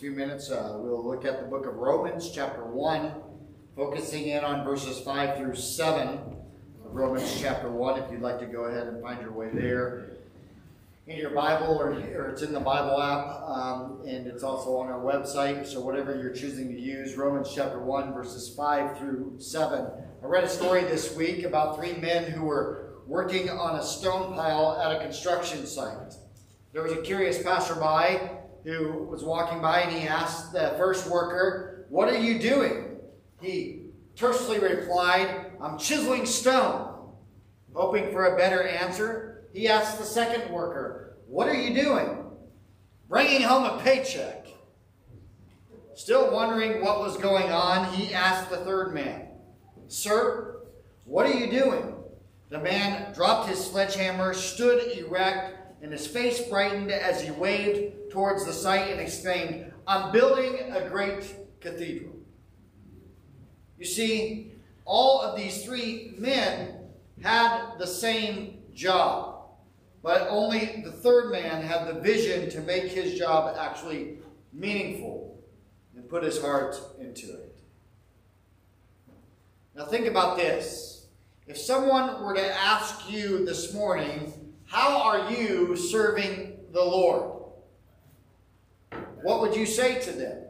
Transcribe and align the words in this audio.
few 0.00 0.12
minutes, 0.12 0.50
uh, 0.50 0.78
we'll 0.78 1.04
look 1.04 1.26
at 1.26 1.42
the 1.42 1.46
book 1.46 1.66
of 1.66 1.74
Romans, 1.74 2.30
chapter 2.34 2.64
1, 2.64 3.12
focusing 3.76 4.28
in 4.28 4.42
on 4.42 4.64
verses 4.64 4.98
5 5.00 5.36
through 5.36 5.54
7 5.54 6.08
of 6.08 6.94
Romans 6.94 7.38
chapter 7.38 7.70
1. 7.70 8.02
If 8.02 8.10
you'd 8.10 8.22
like 8.22 8.38
to 8.38 8.46
go 8.46 8.62
ahead 8.62 8.86
and 8.86 9.02
find 9.02 9.20
your 9.20 9.32
way 9.32 9.50
there 9.52 10.12
in 11.06 11.18
your 11.18 11.32
Bible, 11.32 11.76
or, 11.78 11.90
or 11.92 12.30
it's 12.30 12.40
in 12.40 12.54
the 12.54 12.60
Bible 12.60 12.98
app, 12.98 13.42
um, 13.46 14.00
and 14.06 14.26
it's 14.26 14.42
also 14.42 14.78
on 14.78 14.86
our 14.86 15.00
website. 15.00 15.66
So, 15.66 15.80
whatever 15.82 16.16
you're 16.16 16.32
choosing 16.32 16.68
to 16.68 16.80
use, 16.80 17.14
Romans 17.16 17.52
chapter 17.54 17.78
1, 17.78 18.14
verses 18.14 18.54
5 18.56 18.96
through 18.96 19.34
7. 19.36 19.86
I 20.22 20.26
read 20.26 20.44
a 20.44 20.48
story 20.48 20.84
this 20.84 21.14
week 21.14 21.44
about 21.44 21.76
three 21.76 21.92
men 21.92 22.24
who 22.24 22.44
were 22.46 22.94
working 23.06 23.50
on 23.50 23.78
a 23.78 23.82
stone 23.82 24.32
pile 24.32 24.80
at 24.82 24.96
a 24.96 25.04
construction 25.04 25.66
site. 25.66 26.14
There 26.72 26.82
was 26.82 26.92
a 26.92 27.02
curious 27.02 27.42
passerby 27.42 28.39
who 28.64 29.06
was 29.10 29.24
walking 29.24 29.60
by 29.60 29.80
and 29.80 29.92
he 29.92 30.06
asked 30.06 30.52
the 30.52 30.74
first 30.76 31.08
worker, 31.08 31.86
What 31.88 32.08
are 32.08 32.18
you 32.18 32.38
doing? 32.38 32.96
He 33.40 33.86
tersely 34.16 34.58
replied, 34.58 35.52
I'm 35.60 35.78
chiseling 35.78 36.26
stone. 36.26 36.88
Hoping 37.74 38.12
for 38.12 38.26
a 38.26 38.36
better 38.36 38.66
answer, 38.66 39.44
he 39.52 39.68
asked 39.68 39.98
the 39.98 40.04
second 40.04 40.52
worker, 40.52 41.16
What 41.26 41.48
are 41.48 41.54
you 41.54 41.74
doing? 41.74 42.24
Bringing 43.08 43.42
home 43.42 43.64
a 43.64 43.82
paycheck. 43.82 44.46
Still 45.94 46.32
wondering 46.32 46.82
what 46.82 47.00
was 47.00 47.16
going 47.16 47.50
on, 47.50 47.92
he 47.92 48.14
asked 48.14 48.50
the 48.50 48.58
third 48.58 48.94
man, 48.94 49.26
Sir, 49.88 50.60
what 51.04 51.26
are 51.26 51.34
you 51.34 51.50
doing? 51.50 51.94
The 52.48 52.58
man 52.58 53.12
dropped 53.12 53.48
his 53.48 53.64
sledgehammer, 53.64 54.34
stood 54.34 54.96
erect, 54.96 55.56
and 55.82 55.92
his 55.92 56.06
face 56.06 56.40
brightened 56.40 56.90
as 56.90 57.22
he 57.22 57.30
waved 57.30 57.94
towards 58.10 58.44
the 58.44 58.52
site 58.52 58.90
and 58.90 59.00
exclaimed, 59.00 59.72
I'm 59.86 60.12
building 60.12 60.72
a 60.72 60.88
great 60.88 61.34
cathedral. 61.60 62.14
You 63.78 63.84
see, 63.86 64.52
all 64.84 65.20
of 65.20 65.36
these 65.36 65.64
three 65.64 66.14
men 66.18 66.76
had 67.22 67.78
the 67.78 67.86
same 67.86 68.62
job, 68.74 69.46
but 70.02 70.26
only 70.28 70.82
the 70.84 70.92
third 70.92 71.30
man 71.30 71.62
had 71.62 71.86
the 71.86 72.00
vision 72.00 72.50
to 72.50 72.60
make 72.60 72.84
his 72.84 73.18
job 73.18 73.56
actually 73.58 74.18
meaningful 74.52 75.38
and 75.94 76.08
put 76.08 76.22
his 76.22 76.40
heart 76.40 76.78
into 76.98 77.32
it. 77.32 77.58
Now, 79.74 79.84
think 79.84 80.06
about 80.06 80.36
this. 80.36 81.06
If 81.46 81.56
someone 81.56 82.22
were 82.22 82.34
to 82.34 82.54
ask 82.54 83.10
you 83.10 83.44
this 83.44 83.72
morning, 83.72 84.54
how 84.66 85.00
are 85.00 85.30
you 85.30 85.76
serving 85.76 86.58
the 86.72 86.82
Lord? 86.84 87.29
What 89.22 89.40
would 89.40 89.54
you 89.54 89.66
say 89.66 90.00
to 90.00 90.12
them? 90.12 90.44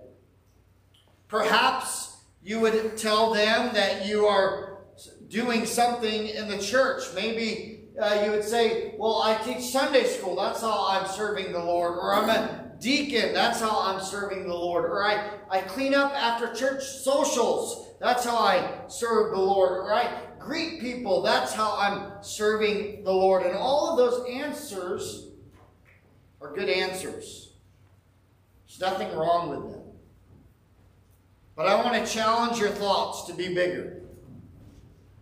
Perhaps 1.28 2.16
you 2.42 2.60
would 2.60 2.96
tell 2.96 3.32
them 3.32 3.74
that 3.74 4.06
you 4.06 4.26
are 4.26 4.84
doing 5.28 5.64
something 5.64 6.28
in 6.28 6.48
the 6.48 6.58
church. 6.58 7.04
Maybe 7.14 7.88
uh, 8.00 8.22
you 8.24 8.30
would 8.30 8.44
say, 8.44 8.94
Well, 8.98 9.22
I 9.22 9.34
teach 9.42 9.64
Sunday 9.64 10.04
school. 10.04 10.36
That's 10.36 10.60
how 10.60 10.88
I'm 10.88 11.06
serving 11.06 11.52
the 11.52 11.62
Lord. 11.62 11.98
Or 11.98 12.14
I'm 12.14 12.28
a 12.28 12.72
deacon. 12.80 13.32
That's 13.32 13.60
how 13.60 13.80
I'm 13.80 14.00
serving 14.00 14.48
the 14.48 14.54
Lord. 14.54 14.84
Or 14.84 15.04
I, 15.04 15.30
I 15.50 15.60
clean 15.60 15.94
up 15.94 16.12
after 16.12 16.52
church 16.52 16.82
socials. 16.82 17.94
That's 18.00 18.24
how 18.24 18.38
I 18.38 18.88
serve 18.88 19.32
the 19.32 19.40
Lord. 19.40 19.72
Or 19.72 19.92
I 19.92 20.22
greet 20.38 20.80
people. 20.80 21.22
That's 21.22 21.52
how 21.52 21.76
I'm 21.76 22.22
serving 22.22 23.04
the 23.04 23.12
Lord. 23.12 23.44
And 23.44 23.54
all 23.54 23.90
of 23.90 23.96
those 23.98 24.28
answers 24.28 25.28
are 26.40 26.54
good 26.54 26.70
answers. 26.70 27.49
There's 28.70 28.92
nothing 28.92 29.16
wrong 29.16 29.50
with 29.50 29.72
them. 29.72 29.82
But 31.56 31.66
I 31.66 31.82
want 31.82 32.06
to 32.06 32.12
challenge 32.12 32.58
your 32.58 32.70
thoughts 32.70 33.24
to 33.24 33.34
be 33.34 33.52
bigger. 33.52 34.02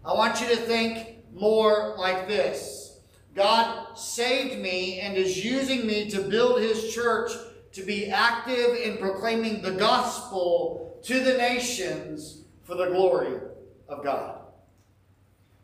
I 0.04 0.12
want 0.12 0.40
you 0.40 0.48
to 0.48 0.56
think 0.56 1.16
more 1.32 1.94
like 1.96 2.28
this 2.28 3.00
God 3.34 3.96
saved 3.96 4.58
me 4.58 5.00
and 5.00 5.16
is 5.16 5.42
using 5.42 5.86
me 5.86 6.10
to 6.10 6.20
build 6.20 6.60
his 6.60 6.92
church 6.92 7.32
to 7.72 7.82
be 7.82 8.10
active 8.10 8.76
in 8.76 8.98
proclaiming 8.98 9.62
the 9.62 9.72
gospel 9.72 10.98
to 11.04 11.20
the 11.20 11.38
nations 11.38 12.42
for 12.64 12.74
the 12.74 12.86
glory 12.86 13.40
of 13.88 14.04
God. 14.04 14.40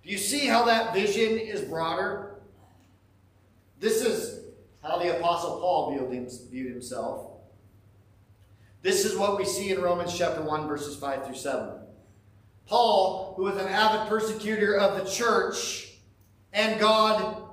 Do 0.02 0.10
you 0.10 0.18
see 0.18 0.46
how 0.46 0.64
that 0.64 0.94
vision 0.94 1.38
is 1.38 1.60
broader? 1.62 2.36
This 3.78 4.02
is 4.02 4.44
how 4.82 4.98
the 4.98 5.18
Apostle 5.18 5.60
Paul 5.60 5.92
viewed 6.50 6.72
himself. 6.72 7.23
This 8.84 9.06
is 9.06 9.16
what 9.16 9.38
we 9.38 9.46
see 9.46 9.70
in 9.70 9.80
Romans 9.80 10.14
chapter 10.14 10.42
1, 10.42 10.68
verses 10.68 10.94
5 10.96 11.24
through 11.24 11.36
7. 11.36 11.70
Paul, 12.66 13.32
who 13.34 13.44
was 13.44 13.56
an 13.56 13.66
avid 13.66 14.10
persecutor 14.10 14.76
of 14.76 15.02
the 15.02 15.10
church 15.10 15.94
and 16.52 16.78
God, 16.78 17.44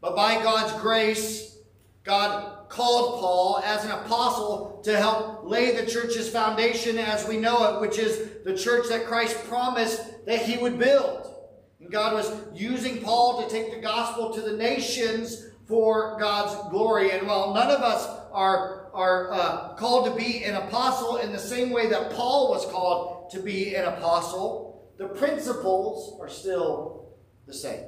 but 0.00 0.16
by 0.16 0.42
God's 0.42 0.72
grace, 0.80 1.58
God 2.02 2.68
called 2.68 3.20
Paul 3.20 3.62
as 3.64 3.84
an 3.84 3.92
apostle 3.92 4.80
to 4.82 4.96
help 4.96 5.44
lay 5.44 5.76
the 5.76 5.88
church's 5.88 6.28
foundation 6.28 6.98
as 6.98 7.28
we 7.28 7.36
know 7.36 7.72
it, 7.72 7.80
which 7.80 7.96
is 7.96 8.42
the 8.44 8.58
church 8.58 8.88
that 8.88 9.06
Christ 9.06 9.36
promised 9.44 10.26
that 10.26 10.42
he 10.42 10.58
would 10.58 10.76
build. 10.76 11.32
And 11.78 11.88
God 11.88 12.14
was 12.14 12.32
using 12.52 13.00
Paul 13.00 13.44
to 13.44 13.48
take 13.48 13.72
the 13.72 13.80
gospel 13.80 14.34
to 14.34 14.40
the 14.40 14.56
nations 14.56 15.50
for 15.66 16.18
God's 16.18 16.68
glory. 16.70 17.12
And 17.12 17.28
while 17.28 17.54
none 17.54 17.70
of 17.70 17.82
us 17.82 18.08
are, 18.32 18.79
are 18.92 19.32
uh, 19.32 19.68
called 19.74 20.06
to 20.06 20.14
be 20.14 20.44
an 20.44 20.54
apostle 20.54 21.16
in 21.16 21.32
the 21.32 21.38
same 21.38 21.70
way 21.70 21.88
that 21.88 22.10
Paul 22.12 22.50
was 22.50 22.66
called 22.66 23.30
to 23.30 23.40
be 23.40 23.74
an 23.74 23.84
apostle, 23.84 24.90
the 24.98 25.08
principles 25.08 26.18
are 26.20 26.28
still 26.28 27.08
the 27.46 27.54
same. 27.54 27.84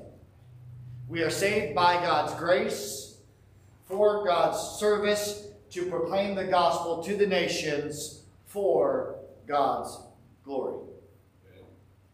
We 1.09 1.23
are 1.23 1.31
saved 1.31 1.75
by 1.75 1.95
God's 1.95 2.35
grace 2.35 3.19
for 3.87 4.25
God's 4.25 4.59
service 4.79 5.49
to 5.71 5.87
proclaim 5.87 6.35
the 6.35 6.45
gospel 6.45 7.03
to 7.03 7.17
the 7.17 7.27
nations 7.27 8.23
for 8.47 9.17
God's 9.47 9.99
glory. 10.45 10.89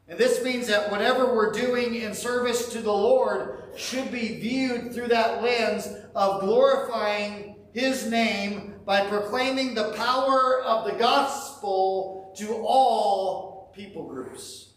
And 0.09 0.19
this 0.19 0.43
means 0.43 0.67
that 0.69 0.91
whatever 0.91 1.35
we're 1.35 1.53
doing 1.53 1.97
in 1.97 2.15
service 2.15 2.73
to 2.73 2.81
the 2.81 2.93
Lord 2.93 3.63
should 3.77 4.11
be 4.11 4.41
viewed 4.41 4.93
through 4.93 5.09
that 5.09 5.43
lens 5.43 5.87
of 6.15 6.41
glorifying 6.41 7.57
His 7.73 8.11
name 8.11 8.75
by 8.89 9.03
proclaiming 9.03 9.75
the 9.75 9.93
power 9.93 10.63
of 10.63 10.87
the 10.87 10.99
gospel 10.99 12.33
to 12.35 12.55
all 12.55 13.71
people 13.77 14.09
groups. 14.09 14.71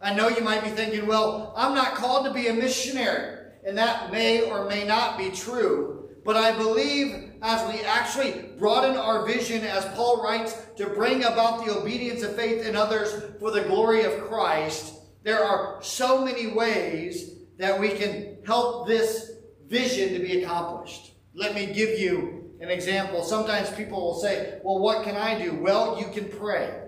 I 0.00 0.14
know 0.14 0.28
you 0.28 0.40
might 0.40 0.64
be 0.64 0.70
thinking, 0.70 1.06
well, 1.06 1.52
I'm 1.54 1.74
not 1.74 1.94
called 1.94 2.24
to 2.24 2.32
be 2.32 2.48
a 2.48 2.54
missionary, 2.54 3.50
and 3.66 3.76
that 3.76 4.10
may 4.10 4.50
or 4.50 4.64
may 4.64 4.84
not 4.84 5.18
be 5.18 5.28
true. 5.28 6.08
But 6.24 6.36
I 6.36 6.56
believe 6.56 7.34
as 7.42 7.70
we 7.70 7.82
actually 7.82 8.52
broaden 8.58 8.96
our 8.96 9.26
vision, 9.26 9.62
as 9.62 9.84
Paul 9.94 10.22
writes, 10.22 10.56
to 10.78 10.86
bring 10.86 11.24
about 11.24 11.66
the 11.66 11.78
obedience 11.78 12.22
of 12.22 12.34
faith 12.34 12.66
in 12.66 12.74
others 12.76 13.24
for 13.38 13.50
the 13.50 13.60
glory 13.60 14.04
of 14.04 14.26
Christ, 14.26 14.94
there 15.22 15.44
are 15.44 15.82
so 15.82 16.24
many 16.24 16.46
ways 16.46 17.40
that 17.58 17.78
we 17.78 17.90
can 17.90 18.38
help 18.46 18.88
this 18.88 19.32
vision 19.68 20.14
to 20.14 20.18
be 20.18 20.42
accomplished. 20.42 21.12
Let 21.34 21.54
me 21.54 21.66
give 21.66 21.98
you 21.98 22.35
an 22.60 22.70
example. 22.70 23.22
Sometimes 23.22 23.70
people 23.70 24.00
will 24.00 24.20
say, 24.20 24.58
Well, 24.62 24.78
what 24.78 25.04
can 25.04 25.16
I 25.16 25.40
do? 25.40 25.54
Well, 25.54 25.98
you 26.00 26.08
can 26.08 26.28
pray. 26.28 26.82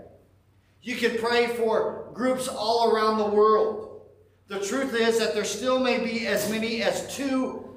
You 0.82 0.96
can 0.96 1.18
pray 1.18 1.48
for 1.48 2.10
groups 2.14 2.48
all 2.48 2.90
around 2.90 3.18
the 3.18 3.26
world. 3.26 4.02
The 4.46 4.60
truth 4.60 4.94
is 4.94 5.18
that 5.18 5.34
there 5.34 5.44
still 5.44 5.78
may 5.78 6.02
be 6.02 6.26
as 6.26 6.50
many 6.50 6.82
as 6.82 7.14
2 7.14 7.68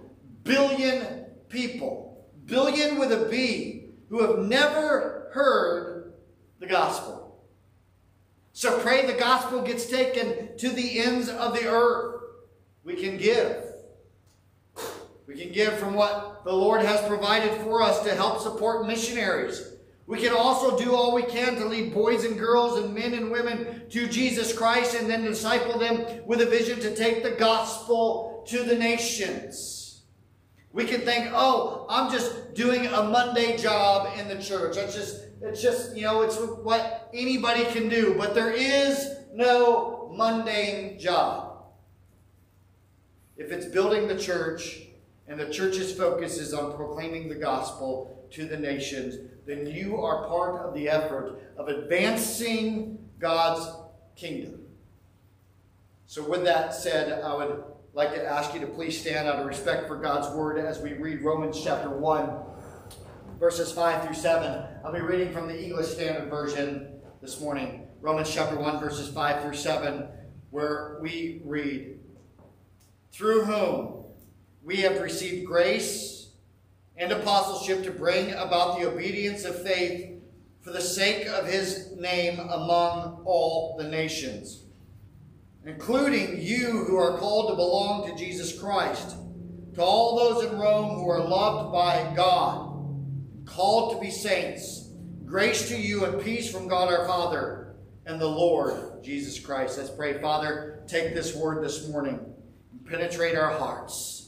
billion 0.44 1.26
people, 1.50 2.26
billion 2.46 2.98
with 2.98 3.12
a 3.12 3.28
B, 3.30 3.90
who 4.10 4.22
have 4.22 4.40
never 4.46 5.30
heard 5.34 6.14
the 6.60 6.68
gospel. 6.68 7.44
So 8.54 8.80
pray 8.80 9.06
the 9.06 9.14
gospel 9.14 9.62
gets 9.62 9.86
taken 9.86 10.58
to 10.58 10.70
the 10.70 11.00
ends 11.00 11.30
of 11.30 11.54
the 11.54 11.68
earth. 11.68 12.22
We 12.84 12.96
can 12.96 13.18
give. 13.18 13.71
We 15.32 15.42
can 15.42 15.54
give 15.54 15.78
from 15.78 15.94
what 15.94 16.44
the 16.44 16.52
Lord 16.52 16.82
has 16.82 17.00
provided 17.08 17.54
for 17.62 17.82
us 17.82 18.04
to 18.04 18.14
help 18.14 18.42
support 18.42 18.86
missionaries. 18.86 19.66
We 20.06 20.20
can 20.20 20.34
also 20.34 20.78
do 20.78 20.94
all 20.94 21.16
we 21.16 21.24
can 21.24 21.56
to 21.56 21.66
lead 21.66 21.94
boys 21.94 22.26
and 22.26 22.38
girls 22.38 22.78
and 22.78 22.94
men 22.94 23.14
and 23.14 23.32
women 23.32 23.84
to 23.92 24.08
Jesus 24.10 24.52
Christ 24.52 24.94
and 24.94 25.10
then 25.10 25.24
disciple 25.24 25.80
them 25.80 26.26
with 26.26 26.42
a 26.42 26.46
vision 26.48 26.82
to 26.82 26.94
take 26.94 27.24
the 27.24 27.32
gospel 27.32 28.44
to 28.48 28.64
the 28.64 28.76
nations. 28.76 30.02
We 30.74 30.84
can 30.84 31.00
think, 31.02 31.32
oh, 31.34 31.86
I'm 31.90 32.12
just 32.12 32.54
doing 32.54 32.88
a 32.88 33.04
Monday 33.04 33.56
job 33.56 34.20
in 34.20 34.28
the 34.28 34.42
church. 34.42 34.76
It's 34.76 34.96
just, 34.96 35.28
it's 35.42 35.62
just, 35.62 35.96
you 35.96 36.04
know, 36.04 36.24
it's 36.24 36.36
what 36.38 37.10
anybody 37.14 37.64
can 37.72 37.88
do. 37.88 38.16
But 38.18 38.36
there 38.36 38.52
is 38.52 39.16
no 39.34 40.12
mundane 40.14 41.00
job. 41.00 41.68
If 43.38 43.54
it's 43.54 43.66
building 43.66 44.10
the 44.10 44.20
church 44.20 44.88
and 45.32 45.40
the 45.40 45.50
church's 45.50 45.94
focus 45.96 46.38
is 46.38 46.54
on 46.54 46.76
proclaiming 46.76 47.30
the 47.30 47.36
gospel, 47.36 48.28
to 48.32 48.46
the 48.46 48.58
nations, 48.58 49.18
then 49.46 49.66
you 49.66 49.98
are 49.98 50.28
part 50.28 50.66
of 50.66 50.74
the 50.74 50.90
effort 50.90 51.42
of 51.58 51.68
advancing 51.68 52.98
God's 53.20 53.66
kingdom. 54.16 54.62
So, 56.06 56.28
with 56.30 56.44
that 56.44 56.74
said, 56.74 57.22
I 57.24 57.34
would 57.34 57.64
like 57.94 58.14
to 58.14 58.26
ask 58.26 58.54
you 58.54 58.60
to 58.62 58.68
please 58.68 59.00
stand 59.00 59.28
out 59.28 59.40
of 59.40 59.46
respect 59.46 59.88
for 59.88 59.98
God's 59.98 60.34
word 60.36 60.58
as 60.58 60.80
we 60.80 60.94
read 60.94 61.22
Romans 61.22 61.62
chapter 61.62 61.90
1, 61.90 62.30
verses 63.40 63.72
5 63.72 64.06
through 64.06 64.16
7. 64.16 64.66
I'll 64.84 64.94
be 64.94 65.00
reading 65.00 65.32
from 65.32 65.48
the 65.48 65.62
English 65.62 65.88
Standard 65.88 66.30
Version 66.30 67.00
this 67.22 67.40
morning. 67.40 67.88
Romans 68.02 68.34
chapter 68.34 68.58
1, 68.58 68.80
verses 68.80 69.10
5 69.14 69.44
through 69.44 69.56
7, 69.56 70.08
where 70.50 71.00
we 71.02 71.42
read, 71.46 72.00
Through 73.12 73.46
whom 73.46 74.01
we 74.64 74.78
have 74.78 75.02
received 75.02 75.46
grace 75.46 76.30
and 76.98 77.12
apostleship 77.12 77.84
to 77.84 77.92
bring 77.92 78.32
about 78.34 78.78
the 78.78 78.88
obedience 78.88 79.44
of 79.44 79.62
faith 79.64 80.22
for 80.62 80.72
the 80.72 80.82
sake 80.82 81.26
of 81.28 81.48
his 81.48 81.92
name 81.98 82.40
among 82.40 83.24
all 83.26 83.76
the 83.78 83.88
nations, 83.88 84.64
including 85.66 86.40
you 86.40 86.86
who 86.86 86.96
are 86.96 87.18
called 87.18 87.50
to 87.50 87.56
belong 87.56 88.08
to 88.08 88.16
Jesus 88.16 88.58
Christ, 88.60 89.16
to 89.74 89.82
all 89.82 90.18
those 90.18 90.46
in 90.46 90.60
Rome 90.60 91.00
who 91.00 91.10
are 91.10 91.28
loved 91.28 91.74
by 91.74 92.14
God, 92.16 92.68
called 93.46 93.96
to 93.96 94.02
be 94.02 94.12
saints, 94.12 94.90
grace 95.26 95.70
to 95.70 95.78
you 95.78 96.06
and 96.06 96.22
peace 96.22 96.52
from 96.52 96.68
God 96.68 96.94
our 96.94 97.08
Father 97.08 97.76
and 98.06 98.22
the 98.22 98.28
Lord 98.28 99.04
Jesus 99.04 99.40
Christ. 99.40 99.78
Let's 99.78 99.90
pray. 99.90 100.22
Father, 100.22 100.84
take 100.88 101.16
this 101.16 101.36
word 101.36 101.64
this 101.64 101.88
morning 101.88 102.20
and 102.72 102.86
penetrate 102.86 103.36
our 103.36 103.58
hearts. 103.58 104.21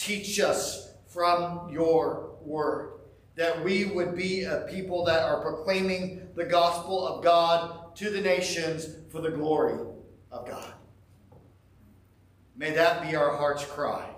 Teach 0.00 0.40
us 0.40 0.94
from 1.08 1.68
your 1.70 2.30
word 2.40 3.00
that 3.36 3.62
we 3.62 3.84
would 3.84 4.16
be 4.16 4.44
a 4.44 4.66
people 4.70 5.04
that 5.04 5.22
are 5.22 5.42
proclaiming 5.42 6.26
the 6.34 6.44
gospel 6.46 7.06
of 7.06 7.22
God 7.22 7.94
to 7.96 8.08
the 8.08 8.22
nations 8.22 8.88
for 9.10 9.20
the 9.20 9.30
glory 9.30 9.78
of 10.32 10.48
God. 10.48 10.72
May 12.56 12.70
that 12.70 13.02
be 13.02 13.14
our 13.14 13.36
heart's 13.36 13.66
cry. 13.66 14.08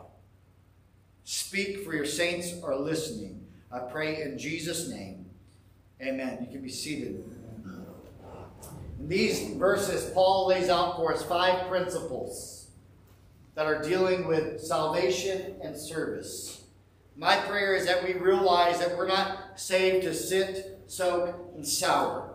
Speak, 1.24 1.84
for 1.84 1.92
your 1.92 2.06
saints 2.06 2.54
are 2.62 2.76
listening. 2.76 3.44
I 3.72 3.80
pray 3.80 4.22
in 4.22 4.38
Jesus' 4.38 4.88
name. 4.88 5.26
Amen. 6.00 6.38
You 6.42 6.52
can 6.52 6.62
be 6.62 6.70
seated. 6.70 7.24
In 9.00 9.08
these 9.08 9.50
verses, 9.54 10.12
Paul 10.12 10.46
lays 10.46 10.68
out 10.68 10.94
for 10.94 11.12
us 11.12 11.24
five 11.24 11.68
principles 11.68 12.61
that 13.54 13.66
are 13.66 13.82
dealing 13.82 14.26
with 14.26 14.60
salvation 14.60 15.56
and 15.62 15.76
service. 15.76 16.64
My 17.16 17.36
prayer 17.36 17.74
is 17.74 17.86
that 17.86 18.04
we 18.04 18.14
realize 18.14 18.78
that 18.78 18.96
we're 18.96 19.06
not 19.06 19.60
saved 19.60 20.04
to 20.04 20.14
sit, 20.14 20.80
soak, 20.86 21.52
and 21.54 21.66
sour. 21.66 22.34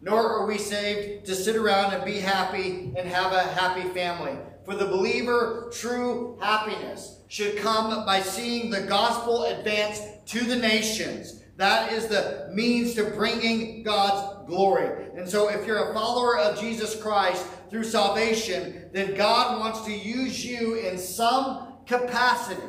Nor 0.00 0.40
are 0.40 0.46
we 0.46 0.58
saved 0.58 1.26
to 1.26 1.34
sit 1.34 1.56
around 1.56 1.94
and 1.94 2.04
be 2.04 2.18
happy 2.18 2.92
and 2.96 3.08
have 3.08 3.32
a 3.32 3.42
happy 3.42 3.88
family. 3.90 4.36
For 4.64 4.74
the 4.74 4.86
believer, 4.86 5.70
true 5.72 6.36
happiness 6.40 7.20
should 7.28 7.56
come 7.58 8.04
by 8.04 8.20
seeing 8.20 8.70
the 8.70 8.82
gospel 8.82 9.44
advance 9.44 10.00
to 10.26 10.44
the 10.44 10.56
nations. 10.56 11.42
That 11.56 11.92
is 11.92 12.06
the 12.06 12.50
means 12.52 12.94
to 12.94 13.04
bringing 13.04 13.82
God's 13.82 14.46
glory. 14.46 15.08
And 15.16 15.28
so 15.28 15.48
if 15.48 15.66
you're 15.66 15.90
a 15.90 15.94
follower 15.94 16.38
of 16.38 16.60
Jesus 16.60 17.00
Christ 17.00 17.46
through 17.70 17.84
salvation, 17.84 18.90
then 18.92 19.14
God 19.14 19.58
wants 19.58 19.80
to 19.86 19.92
use 19.92 20.44
you 20.44 20.74
in 20.74 20.98
some 20.98 21.74
capacity 21.86 22.62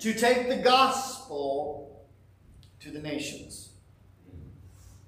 to 0.00 0.14
take 0.14 0.48
the 0.48 0.56
gospel 0.56 2.06
to 2.80 2.90
the 2.90 3.00
nations. 3.00 3.70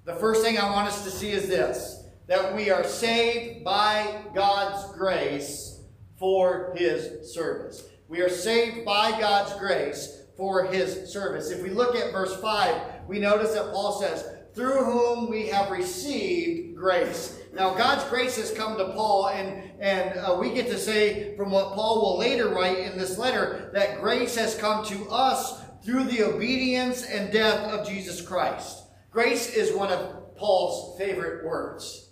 The 0.03 0.15
first 0.15 0.43
thing 0.43 0.57
I 0.57 0.69
want 0.69 0.89
us 0.89 1.03
to 1.05 1.11
see 1.11 1.31
is 1.31 1.47
this 1.47 1.99
that 2.27 2.55
we 2.55 2.69
are 2.69 2.83
saved 2.83 3.63
by 3.63 4.21
God's 4.33 4.91
grace 4.93 5.81
for 6.17 6.73
his 6.77 7.33
service. 7.33 7.83
We 8.07 8.21
are 8.21 8.29
saved 8.29 8.85
by 8.85 9.19
God's 9.19 9.53
grace 9.59 10.21
for 10.37 10.65
his 10.65 11.11
service. 11.11 11.49
If 11.49 11.61
we 11.61 11.69
look 11.69 11.95
at 11.95 12.11
verse 12.11 12.39
5, 12.39 12.81
we 13.07 13.19
notice 13.19 13.53
that 13.53 13.71
Paul 13.71 13.99
says, 14.01 14.25
through 14.53 14.83
whom 14.83 15.29
we 15.29 15.47
have 15.47 15.71
received 15.71 16.75
grace. 16.75 17.39
Now, 17.53 17.73
God's 17.73 18.03
grace 18.05 18.37
has 18.37 18.51
come 18.51 18.77
to 18.77 18.85
Paul, 18.93 19.29
and, 19.29 19.71
and 19.79 20.19
uh, 20.19 20.37
we 20.39 20.53
get 20.53 20.67
to 20.67 20.77
say 20.77 21.35
from 21.35 21.51
what 21.51 21.73
Paul 21.73 22.01
will 22.01 22.17
later 22.17 22.49
write 22.49 22.79
in 22.79 22.97
this 22.97 23.17
letter 23.17 23.69
that 23.73 24.01
grace 24.01 24.35
has 24.35 24.55
come 24.55 24.85
to 24.85 25.09
us 25.09 25.61
through 25.83 26.05
the 26.05 26.23
obedience 26.23 27.05
and 27.05 27.31
death 27.31 27.59
of 27.71 27.87
Jesus 27.87 28.21
Christ. 28.21 28.83
Grace 29.09 29.53
is 29.53 29.75
one 29.75 29.91
of 29.91 30.35
Paul's 30.35 30.97
favorite 30.97 31.45
words. 31.45 32.09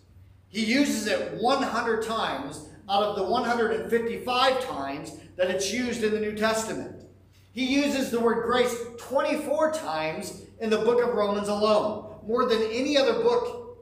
He 0.47 0.65
uses 0.65 1.07
it 1.07 1.33
100 1.41 2.03
times 2.03 2.67
out 2.89 3.03
of 3.03 3.15
the 3.15 3.23
155 3.23 4.65
times 4.65 5.11
that 5.35 5.51
it's 5.51 5.71
used 5.71 6.03
in 6.03 6.11
the 6.11 6.19
New 6.19 6.35
Testament. 6.35 7.05
He 7.51 7.65
uses 7.65 8.11
the 8.11 8.19
word 8.19 8.45
grace 8.45 8.75
24 8.97 9.73
times 9.73 10.43
in 10.59 10.69
the 10.69 10.77
book 10.77 11.01
of 11.01 11.15
Romans 11.15 11.47
alone, 11.47 12.19
more 12.25 12.45
than 12.45 12.61
any 12.63 12.97
other 12.97 13.13
book 13.13 13.77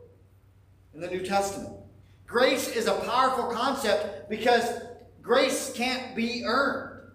in 0.94 1.02
the 1.02 1.08
New 1.08 1.26
Testament. 1.26 1.74
Grace 2.26 2.68
is 2.68 2.88
a 2.88 2.94
powerful 2.94 3.46
concept 3.46 4.30
because 4.30 4.82
grace 5.22 5.72
can't 5.74 6.16
be 6.16 6.44
earned. 6.46 7.12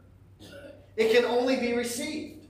It 0.96 1.12
can 1.12 1.24
only 1.24 1.56
be 1.56 1.74
received. 1.74 2.46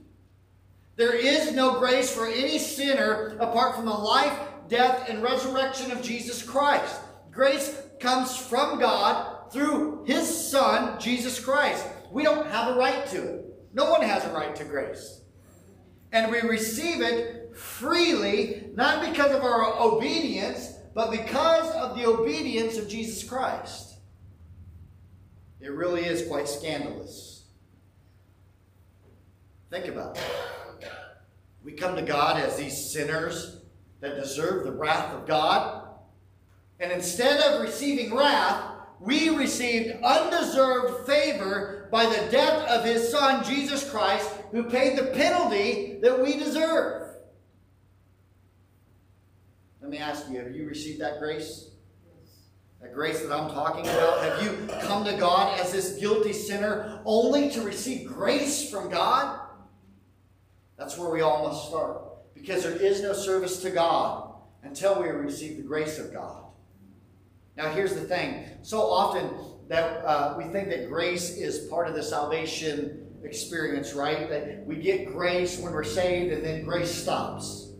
There 0.95 1.13
is 1.13 1.53
no 1.53 1.79
grace 1.79 2.13
for 2.13 2.27
any 2.27 2.59
sinner 2.59 3.35
apart 3.39 3.75
from 3.75 3.85
the 3.85 3.91
life, 3.91 4.37
death, 4.67 5.09
and 5.09 5.23
resurrection 5.23 5.91
of 5.91 6.01
Jesus 6.01 6.43
Christ. 6.43 7.01
Grace 7.31 7.75
comes 7.99 8.37
from 8.37 8.79
God 8.79 9.51
through 9.51 10.03
His 10.05 10.51
Son, 10.51 10.99
Jesus 10.99 11.39
Christ. 11.39 11.85
We 12.11 12.23
don't 12.23 12.47
have 12.47 12.75
a 12.75 12.77
right 12.77 13.07
to 13.07 13.23
it. 13.23 13.45
No 13.73 13.89
one 13.89 14.03
has 14.03 14.23
a 14.23 14.33
right 14.33 14.55
to 14.55 14.63
grace. 14.63 15.22
And 16.13 16.31
we 16.31 16.39
receive 16.41 17.01
it 17.01 17.57
freely, 17.57 18.69
not 18.75 19.09
because 19.09 19.31
of 19.31 19.43
our 19.43 19.81
obedience, 19.81 20.73
but 20.93 21.11
because 21.11 21.69
of 21.71 21.97
the 21.97 22.05
obedience 22.05 22.77
of 22.77 22.87
Jesus 22.87 23.27
Christ. 23.27 23.95
It 25.59 25.71
really 25.71 26.05
is 26.05 26.27
quite 26.27 26.47
scandalous. 26.47 27.45
Think 29.71 29.87
about 29.87 30.17
it. 30.17 30.89
We 31.63 31.71
come 31.71 31.95
to 31.95 32.03
God 32.03 32.39
as 32.39 32.57
these 32.57 32.91
sinners 32.91 33.61
that 34.01 34.15
deserve 34.15 34.65
the 34.65 34.71
wrath 34.71 35.13
of 35.13 35.25
God. 35.25 35.87
And 36.79 36.91
instead 36.91 37.39
of 37.39 37.61
receiving 37.61 38.13
wrath, 38.13 38.71
we 38.99 39.29
received 39.29 40.03
undeserved 40.03 41.07
favor 41.07 41.87
by 41.91 42.05
the 42.05 42.29
death 42.29 42.67
of 42.69 42.85
his 42.85 43.09
son, 43.09 43.43
Jesus 43.43 43.89
Christ, 43.89 44.29
who 44.53 44.63
paid 44.63 44.95
the 44.95 45.05
penalty 45.05 45.97
that 46.03 46.21
we 46.21 46.37
deserve. 46.37 47.15
Let 49.81 49.89
me 49.89 49.97
ask 49.97 50.29
you, 50.29 50.37
have 50.37 50.55
you 50.55 50.67
received 50.67 51.01
that 51.01 51.19
grace? 51.19 51.71
That 52.79 52.93
grace 52.93 53.19
that 53.21 53.31
I'm 53.31 53.49
talking 53.49 53.81
about? 53.81 54.23
Have 54.23 54.43
you 54.43 54.67
come 54.81 55.05
to 55.05 55.17
God 55.17 55.59
as 55.59 55.71
this 55.73 55.97
guilty 55.97 56.33
sinner 56.33 57.01
only 57.03 57.49
to 57.49 57.61
receive 57.61 58.07
grace 58.07 58.69
from 58.69 58.91
God? 58.91 59.39
That's 60.77 60.99
where 60.99 61.09
we 61.09 61.21
all 61.21 61.47
must 61.47 61.69
start. 61.69 62.03
Because 62.35 62.61
there 62.63 62.75
is 62.75 63.01
no 63.01 63.13
service 63.13 63.59
to 63.63 63.71
God 63.71 64.35
until 64.61 65.01
we 65.01 65.07
receive 65.07 65.57
the 65.57 65.63
grace 65.63 65.97
of 65.97 66.13
God. 66.13 66.43
Now, 67.57 67.71
here's 67.71 67.95
the 67.95 68.01
thing. 68.01 68.45
So 68.61 68.81
often 68.81 69.31
that 69.67 70.05
uh, 70.05 70.35
we 70.37 70.43
think 70.45 70.69
that 70.69 70.89
grace 70.89 71.37
is 71.37 71.67
part 71.69 71.87
of 71.87 71.95
the 71.95 72.03
salvation 72.03 73.02
experience, 73.23 73.93
right? 73.93 74.29
That 74.29 74.65
we 74.65 74.75
get 74.75 75.07
grace 75.07 75.59
when 75.59 75.73
we're 75.73 75.83
saved 75.83 76.33
and 76.33 76.43
then 76.43 76.63
grace 76.63 76.91
stops. 76.91 77.71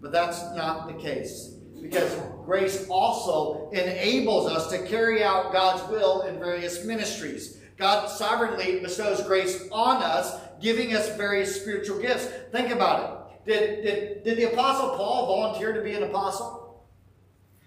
But 0.00 0.12
that's 0.12 0.40
not 0.54 0.88
the 0.88 0.94
case 0.94 1.52
because 1.82 2.16
grace 2.44 2.86
also 2.88 3.68
enables 3.70 4.48
us 4.48 4.70
to 4.70 4.86
carry 4.86 5.22
out 5.22 5.52
God's 5.52 5.88
will 5.90 6.22
in 6.22 6.38
various 6.38 6.84
ministries. 6.84 7.58
God 7.76 8.08
sovereignly 8.08 8.78
bestows 8.78 9.22
grace 9.24 9.68
on 9.72 10.02
us, 10.02 10.40
giving 10.60 10.94
us 10.94 11.16
various 11.16 11.60
spiritual 11.60 12.00
gifts. 12.00 12.26
Think 12.52 12.70
about 12.70 13.02
it. 13.02 13.50
Did, 13.50 13.82
did, 13.82 14.24
did 14.24 14.38
the 14.38 14.52
Apostle 14.52 14.90
Paul 14.90 15.26
volunteer 15.26 15.72
to 15.72 15.82
be 15.82 15.94
an 15.94 16.04
apostle? 16.04 16.86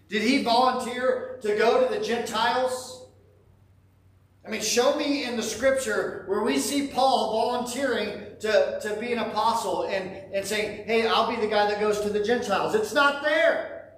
Did 0.07 0.21
he 0.21 0.43
volunteer 0.43 1.37
to 1.41 1.55
go 1.57 1.85
to 1.85 1.93
the 1.93 2.03
Gentiles? 2.03 2.94
I 4.45 4.51
mean, 4.51 4.61
show 4.61 4.95
me 4.95 5.23
in 5.23 5.35
the 5.35 5.43
scripture 5.43 6.25
where 6.27 6.43
we 6.43 6.59
see 6.59 6.87
Paul 6.87 7.31
volunteering 7.31 8.25
to, 8.41 8.79
to 8.81 8.95
be 8.99 9.11
an 9.11 9.19
apostle 9.19 9.83
and, 9.83 10.11
and 10.33 10.45
saying, 10.45 10.85
hey, 10.85 11.07
I'll 11.07 11.29
be 11.29 11.41
the 11.41 11.47
guy 11.47 11.69
that 11.69 11.79
goes 11.79 11.99
to 12.01 12.09
the 12.09 12.23
Gentiles. 12.23 12.75
It's 12.75 12.93
not 12.93 13.23
there. 13.23 13.93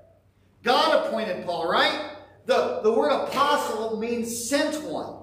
God 0.63 1.06
appointed 1.06 1.46
Paul, 1.46 1.70
right? 1.70 2.12
The, 2.46 2.80
the 2.82 2.92
word 2.92 3.12
apostle 3.12 3.98
means 4.00 4.48
sent 4.50 4.82
one. 4.84 5.16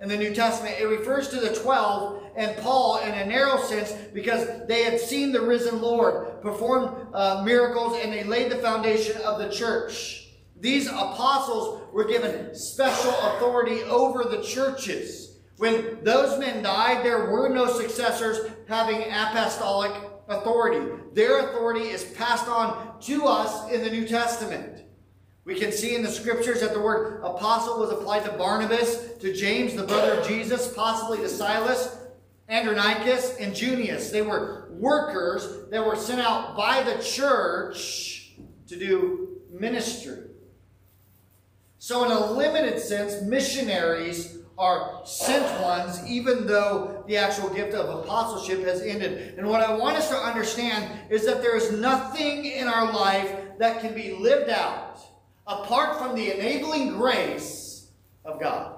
in 0.00 0.08
the 0.08 0.16
New 0.16 0.34
Testament. 0.34 0.74
It 0.80 0.86
refers 0.86 1.28
to 1.28 1.36
the 1.36 1.54
12 1.54 2.22
and 2.34 2.56
Paul 2.58 2.98
in 3.02 3.12
a 3.12 3.24
narrow 3.24 3.62
sense 3.62 3.92
because 4.12 4.66
they 4.66 4.82
had 4.82 4.98
seen 4.98 5.30
the 5.30 5.40
risen 5.40 5.80
Lord 5.80 6.42
perform 6.42 7.08
uh, 7.14 7.42
miracles 7.44 7.98
and 8.02 8.12
they 8.12 8.24
laid 8.24 8.50
the 8.50 8.56
foundation 8.56 9.20
of 9.22 9.38
the 9.38 9.48
church. 9.48 10.21
These 10.62 10.86
apostles 10.86 11.82
were 11.92 12.04
given 12.04 12.54
special 12.54 13.10
authority 13.10 13.82
over 13.82 14.22
the 14.22 14.42
churches. 14.42 15.40
When 15.56 15.98
those 16.04 16.38
men 16.38 16.62
died, 16.62 17.04
there 17.04 17.32
were 17.32 17.48
no 17.48 17.66
successors 17.66 18.48
having 18.68 19.02
apostolic 19.02 19.90
authority. 20.28 21.02
Their 21.14 21.48
authority 21.48 21.88
is 21.88 22.04
passed 22.04 22.46
on 22.46 23.00
to 23.00 23.26
us 23.26 23.72
in 23.72 23.82
the 23.82 23.90
New 23.90 24.06
Testament. 24.06 24.84
We 25.44 25.58
can 25.58 25.72
see 25.72 25.96
in 25.96 26.02
the 26.04 26.08
scriptures 26.08 26.60
that 26.60 26.72
the 26.72 26.80
word 26.80 27.22
apostle 27.24 27.80
was 27.80 27.90
applied 27.90 28.24
to 28.26 28.30
Barnabas, 28.30 29.16
to 29.18 29.32
James, 29.32 29.74
the 29.74 29.82
brother 29.82 30.20
of 30.20 30.28
Jesus, 30.28 30.72
possibly 30.72 31.18
to 31.18 31.28
Silas, 31.28 31.98
Andronicus, 32.48 33.36
and 33.38 33.52
Junias. 33.52 34.12
They 34.12 34.22
were 34.22 34.68
workers 34.70 35.68
that 35.72 35.84
were 35.84 35.96
sent 35.96 36.20
out 36.20 36.56
by 36.56 36.84
the 36.84 37.02
church 37.02 38.34
to 38.68 38.78
do 38.78 39.40
ministry. 39.50 40.28
So, 41.82 42.04
in 42.04 42.12
a 42.12 42.30
limited 42.30 42.78
sense, 42.78 43.22
missionaries 43.22 44.38
are 44.56 45.00
sent 45.04 45.60
ones, 45.60 46.00
even 46.06 46.46
though 46.46 47.02
the 47.08 47.16
actual 47.16 47.48
gift 47.48 47.74
of 47.74 48.04
apostleship 48.04 48.64
has 48.64 48.82
ended. 48.82 49.36
And 49.36 49.48
what 49.48 49.62
I 49.62 49.74
want 49.74 49.96
us 49.96 50.08
to 50.10 50.14
understand 50.14 50.88
is 51.10 51.26
that 51.26 51.42
there 51.42 51.56
is 51.56 51.72
nothing 51.72 52.44
in 52.44 52.68
our 52.68 52.92
life 52.92 53.36
that 53.58 53.80
can 53.80 53.94
be 53.94 54.12
lived 54.12 54.48
out 54.48 55.00
apart 55.44 55.98
from 55.98 56.14
the 56.14 56.30
enabling 56.30 56.90
grace 56.90 57.88
of 58.24 58.38
God. 58.38 58.76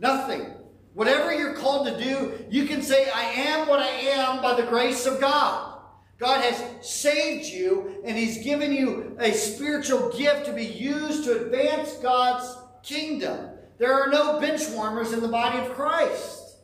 Nothing. 0.00 0.54
Whatever 0.94 1.32
you're 1.32 1.54
called 1.54 1.86
to 1.86 2.02
do, 2.02 2.44
you 2.50 2.64
can 2.64 2.82
say, 2.82 3.08
I 3.14 3.22
am 3.22 3.68
what 3.68 3.78
I 3.78 3.90
am 3.90 4.42
by 4.42 4.60
the 4.60 4.66
grace 4.66 5.06
of 5.06 5.20
God. 5.20 5.75
God 6.18 6.40
has 6.40 6.86
saved 6.86 7.46
you 7.46 8.00
and 8.04 8.16
He's 8.16 8.42
given 8.42 8.72
you 8.72 9.16
a 9.20 9.32
spiritual 9.32 10.10
gift 10.16 10.46
to 10.46 10.52
be 10.52 10.64
used 10.64 11.24
to 11.24 11.44
advance 11.44 11.94
God's 11.94 12.56
kingdom. 12.82 13.50
There 13.78 13.92
are 13.92 14.08
no 14.08 14.40
bench 14.40 14.62
warmers 14.70 15.12
in 15.12 15.20
the 15.20 15.28
body 15.28 15.58
of 15.58 15.74
Christ. 15.74 16.56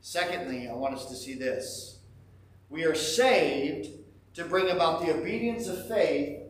Secondly, 0.00 0.68
I 0.68 0.74
want 0.74 0.94
us 0.94 1.06
to 1.06 1.14
see 1.14 1.34
this. 1.34 1.98
We 2.70 2.84
are 2.84 2.94
saved 2.94 3.88
to 4.34 4.44
bring 4.44 4.70
about 4.70 5.04
the 5.04 5.14
obedience 5.14 5.68
of 5.68 5.86
faith 5.86 6.40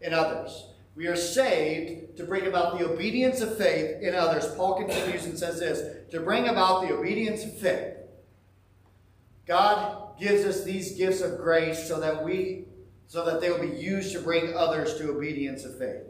in 0.00 0.14
others. 0.14 0.68
We 0.94 1.06
are 1.08 1.16
saved 1.16 2.16
to 2.16 2.24
bring 2.24 2.46
about 2.46 2.78
the 2.78 2.88
obedience 2.88 3.40
of 3.40 3.58
faith 3.58 4.00
in 4.00 4.14
others. 4.14 4.46
Paul 4.54 4.76
continues 4.76 5.24
and 5.26 5.38
says 5.38 5.60
this 5.60 6.10
to 6.10 6.20
bring 6.20 6.48
about 6.48 6.82
the 6.82 6.94
obedience 6.94 7.44
of 7.44 7.58
faith. 7.58 7.94
God 9.46 10.05
gives 10.18 10.44
us 10.44 10.64
these 10.64 10.96
gifts 10.96 11.20
of 11.20 11.38
grace 11.38 11.86
so 11.86 12.00
that 12.00 12.24
we 12.24 12.64
so 13.08 13.24
that 13.24 13.40
they 13.40 13.50
will 13.50 13.60
be 13.60 13.76
used 13.80 14.12
to 14.12 14.20
bring 14.20 14.54
others 14.54 14.98
to 14.98 15.10
obedience 15.10 15.64
of 15.64 15.78
faith. 15.78 16.02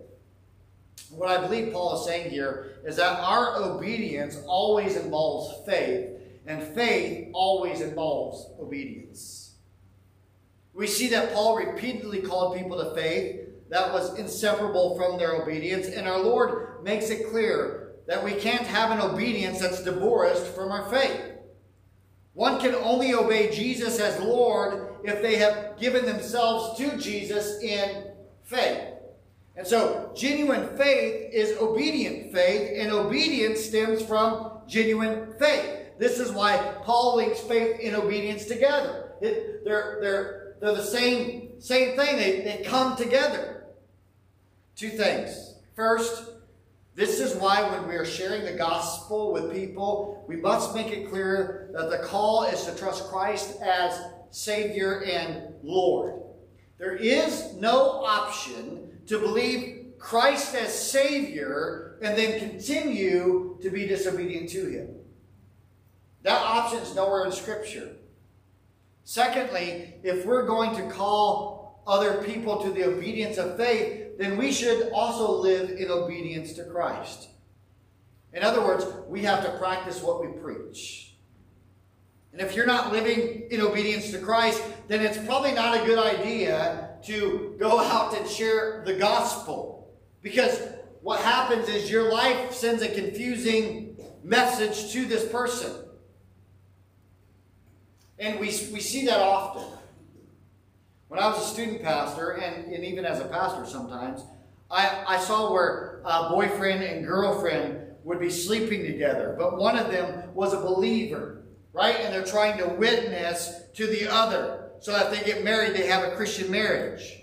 What 1.10 1.28
I 1.28 1.40
believe 1.40 1.72
Paul 1.72 1.98
is 1.98 2.06
saying 2.06 2.30
here 2.30 2.78
is 2.84 2.96
that 2.96 3.20
our 3.20 3.62
obedience 3.62 4.38
always 4.46 4.96
involves 4.96 5.54
faith, 5.66 6.10
and 6.46 6.62
faith 6.74 7.28
always 7.32 7.80
involves 7.80 8.46
obedience. 8.58 9.54
We 10.72 10.86
see 10.86 11.08
that 11.08 11.32
Paul 11.32 11.56
repeatedly 11.56 12.22
called 12.22 12.56
people 12.56 12.78
to 12.78 12.94
faith 12.94 13.40
that 13.68 13.92
was 13.92 14.18
inseparable 14.18 14.96
from 14.96 15.18
their 15.18 15.32
obedience, 15.32 15.88
and 15.88 16.06
our 16.06 16.22
Lord 16.22 16.82
makes 16.82 17.10
it 17.10 17.30
clear 17.30 17.94
that 18.06 18.22
we 18.22 18.32
can't 18.32 18.66
have 18.66 18.90
an 18.90 19.00
obedience 19.00 19.60
that's 19.60 19.82
divorced 19.82 20.46
from 20.46 20.70
our 20.70 20.88
faith. 20.88 21.20
One 22.36 22.60
can 22.60 22.74
only 22.74 23.14
obey 23.14 23.50
Jesus 23.50 23.98
as 23.98 24.20
Lord 24.20 24.88
if 25.04 25.22
they 25.22 25.36
have 25.36 25.80
given 25.80 26.04
themselves 26.04 26.76
to 26.76 26.98
Jesus 26.98 27.62
in 27.62 28.08
faith. 28.44 28.92
And 29.56 29.66
so, 29.66 30.12
genuine 30.14 30.76
faith 30.76 31.30
is 31.32 31.56
obedient 31.56 32.34
faith, 32.34 32.72
and 32.78 32.92
obedience 32.92 33.64
stems 33.64 34.02
from 34.02 34.50
genuine 34.68 35.32
faith. 35.38 35.98
This 35.98 36.20
is 36.20 36.30
why 36.30 36.74
Paul 36.82 37.16
links 37.16 37.40
faith 37.40 37.80
and 37.82 37.96
obedience 37.96 38.44
together. 38.44 39.14
It, 39.22 39.64
they're, 39.64 39.96
they're, 40.02 40.56
they're 40.60 40.74
the 40.74 40.84
same, 40.84 41.58
same 41.58 41.96
thing, 41.96 42.16
they, 42.16 42.42
they 42.42 42.62
come 42.66 42.96
together. 42.96 43.64
Two 44.76 44.90
things. 44.90 45.54
First, 45.74 46.32
this 46.96 47.20
is 47.20 47.36
why 47.36 47.62
when 47.70 47.86
we 47.86 47.94
are 47.94 48.06
sharing 48.06 48.46
the 48.46 48.54
gospel 48.54 49.30
with 49.30 49.52
people, 49.52 50.24
we 50.26 50.36
must 50.36 50.74
make 50.74 50.90
it 50.90 51.10
clear 51.10 51.68
that 51.74 51.90
the 51.90 51.98
call 51.98 52.44
is 52.44 52.64
to 52.64 52.74
trust 52.74 53.10
Christ 53.10 53.60
as 53.60 54.00
Savior 54.30 55.04
and 55.04 55.54
Lord. 55.62 56.22
There 56.78 56.96
is 56.96 57.52
no 57.56 58.02
option 58.02 58.98
to 59.08 59.18
believe 59.18 59.92
Christ 59.98 60.54
as 60.54 60.72
Savior 60.90 61.98
and 62.00 62.16
then 62.16 62.38
continue 62.38 63.58
to 63.60 63.68
be 63.68 63.86
disobedient 63.86 64.48
to 64.50 64.66
Him. 64.66 64.94
That 66.22 66.40
option 66.40 66.78
is 66.78 66.94
nowhere 66.94 67.26
in 67.26 67.32
Scripture. 67.32 67.90
Secondly, 69.04 69.96
if 70.02 70.24
we're 70.24 70.46
going 70.46 70.74
to 70.76 70.88
call 70.88 71.82
other 71.86 72.22
people 72.22 72.62
to 72.62 72.70
the 72.70 72.84
obedience 72.84 73.36
of 73.36 73.58
faith, 73.58 74.05
then 74.18 74.36
we 74.36 74.52
should 74.52 74.90
also 74.92 75.30
live 75.32 75.70
in 75.70 75.90
obedience 75.90 76.54
to 76.54 76.64
Christ. 76.64 77.28
In 78.32 78.42
other 78.42 78.62
words, 78.62 78.86
we 79.08 79.22
have 79.22 79.44
to 79.44 79.58
practice 79.58 80.02
what 80.02 80.20
we 80.20 80.28
preach. 80.40 81.14
And 82.32 82.40
if 82.40 82.54
you're 82.54 82.66
not 82.66 82.92
living 82.92 83.44
in 83.50 83.62
obedience 83.62 84.10
to 84.10 84.18
Christ, 84.18 84.62
then 84.88 85.00
it's 85.00 85.16
probably 85.18 85.52
not 85.52 85.82
a 85.82 85.86
good 85.86 85.98
idea 85.98 86.90
to 87.06 87.56
go 87.58 87.80
out 87.80 88.14
and 88.14 88.28
share 88.28 88.82
the 88.84 88.94
gospel. 88.94 89.94
Because 90.22 90.60
what 91.00 91.20
happens 91.20 91.68
is 91.68 91.90
your 91.90 92.12
life 92.12 92.52
sends 92.52 92.82
a 92.82 92.88
confusing 92.88 93.96
message 94.22 94.92
to 94.92 95.06
this 95.06 95.26
person. 95.30 95.72
And 98.18 98.40
we, 98.40 98.46
we 98.46 98.80
see 98.80 99.06
that 99.06 99.20
often. 99.20 99.78
When 101.08 101.20
I 101.20 101.28
was 101.28 101.38
a 101.38 101.46
student 101.46 101.82
pastor, 101.82 102.30
and, 102.30 102.72
and 102.72 102.84
even 102.84 103.04
as 103.04 103.20
a 103.20 103.26
pastor 103.26 103.64
sometimes, 103.64 104.24
I, 104.70 105.04
I 105.06 105.18
saw 105.18 105.52
where 105.52 106.02
a 106.04 106.28
boyfriend 106.30 106.82
and 106.82 107.06
girlfriend 107.06 107.80
would 108.02 108.18
be 108.18 108.30
sleeping 108.30 108.84
together, 108.84 109.36
but 109.38 109.56
one 109.56 109.78
of 109.78 109.90
them 109.90 110.34
was 110.34 110.52
a 110.52 110.60
believer, 110.60 111.44
right? 111.72 111.96
And 112.00 112.12
they're 112.12 112.24
trying 112.24 112.58
to 112.58 112.66
witness 112.66 113.62
to 113.74 113.86
the 113.86 114.12
other 114.12 114.70
so 114.80 114.92
that 114.92 115.12
they 115.12 115.22
get 115.24 115.44
married, 115.44 115.74
they 115.74 115.86
have 115.86 116.04
a 116.04 116.16
Christian 116.16 116.50
marriage. 116.50 117.20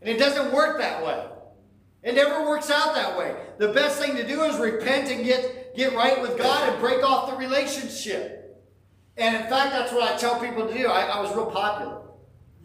And 0.00 0.10
it 0.10 0.18
doesn't 0.18 0.52
work 0.52 0.78
that 0.78 1.04
way. 1.04 1.26
It 2.02 2.14
never 2.14 2.46
works 2.46 2.70
out 2.70 2.94
that 2.94 3.16
way. 3.16 3.34
The 3.56 3.68
best 3.68 3.98
thing 3.98 4.14
to 4.16 4.26
do 4.26 4.42
is 4.42 4.58
repent 4.58 5.10
and 5.10 5.24
get, 5.24 5.74
get 5.74 5.94
right 5.94 6.20
with 6.20 6.36
God 6.36 6.68
and 6.68 6.78
break 6.80 7.02
off 7.02 7.30
the 7.30 7.36
relationship. 7.36 8.62
And 9.16 9.36
in 9.36 9.42
fact, 9.44 9.72
that's 9.72 9.92
what 9.92 10.02
I 10.02 10.16
tell 10.18 10.38
people 10.38 10.68
to 10.68 10.74
do. 10.74 10.86
I, 10.86 11.04
I 11.04 11.20
was 11.22 11.34
real 11.34 11.50
popular 11.50 12.03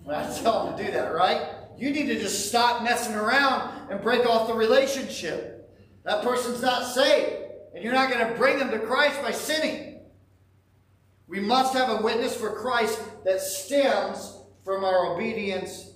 I 0.07 0.39
tell 0.41 0.65
them 0.65 0.77
to 0.77 0.85
do 0.85 0.91
that, 0.91 1.13
right? 1.13 1.41
You 1.77 1.91
need 1.91 2.07
to 2.07 2.19
just 2.19 2.49
stop 2.49 2.83
messing 2.83 3.15
around 3.15 3.89
and 3.89 4.01
break 4.01 4.25
off 4.25 4.47
the 4.47 4.53
relationship. 4.53 5.71
That 6.03 6.23
person's 6.23 6.61
not 6.61 6.85
saved. 6.85 7.35
And 7.73 7.83
you're 7.83 7.93
not 7.93 8.11
going 8.11 8.27
to 8.27 8.33
bring 8.35 8.57
them 8.57 8.71
to 8.71 8.79
Christ 8.79 9.21
by 9.21 9.31
sinning. 9.31 9.99
We 11.27 11.39
must 11.39 11.73
have 11.73 11.89
a 11.89 12.01
witness 12.01 12.35
for 12.35 12.51
Christ 12.51 12.99
that 13.23 13.39
stems 13.39 14.35
from 14.65 14.83
our 14.83 15.13
obedience 15.13 15.91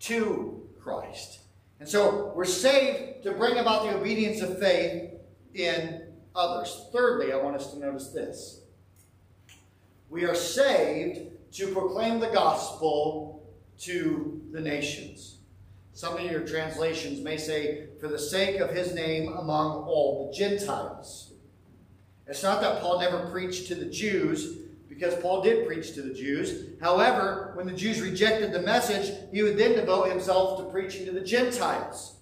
to 0.00 0.68
Christ. 0.80 1.40
And 1.80 1.88
so 1.88 2.32
we're 2.36 2.44
saved 2.44 3.24
to 3.24 3.32
bring 3.32 3.58
about 3.58 3.82
the 3.82 3.96
obedience 3.96 4.40
of 4.40 4.58
faith 4.58 5.14
in 5.54 6.02
others. 6.34 6.86
Thirdly, 6.92 7.32
I 7.32 7.36
want 7.36 7.56
us 7.56 7.72
to 7.72 7.78
notice 7.78 8.08
this. 8.08 8.60
We 10.08 10.24
are 10.24 10.34
saved 10.34 11.32
to 11.52 11.68
proclaim 11.68 12.20
the 12.20 12.28
gospel 12.28 13.42
to 13.78 14.40
the 14.52 14.60
nations. 14.60 15.38
Some 15.92 16.16
of 16.16 16.22
your 16.22 16.46
translations 16.46 17.20
may 17.20 17.36
say, 17.36 17.88
for 18.00 18.08
the 18.08 18.18
sake 18.18 18.60
of 18.60 18.70
his 18.70 18.94
name 18.94 19.32
among 19.32 19.82
all 19.84 20.26
the 20.26 20.36
Gentiles. 20.36 21.32
It's 22.26 22.42
not 22.42 22.60
that 22.60 22.80
Paul 22.80 23.00
never 23.00 23.28
preached 23.30 23.66
to 23.68 23.74
the 23.74 23.86
Jews, 23.86 24.58
because 24.88 25.14
Paul 25.16 25.42
did 25.42 25.66
preach 25.66 25.94
to 25.94 26.02
the 26.02 26.14
Jews. 26.14 26.78
However, 26.80 27.52
when 27.54 27.66
the 27.66 27.72
Jews 27.72 28.00
rejected 28.00 28.52
the 28.52 28.60
message, 28.60 29.16
he 29.32 29.42
would 29.42 29.56
then 29.56 29.74
devote 29.74 30.10
himself 30.10 30.58
to 30.58 30.70
preaching 30.70 31.06
to 31.06 31.12
the 31.12 31.20
Gentiles. 31.20 32.16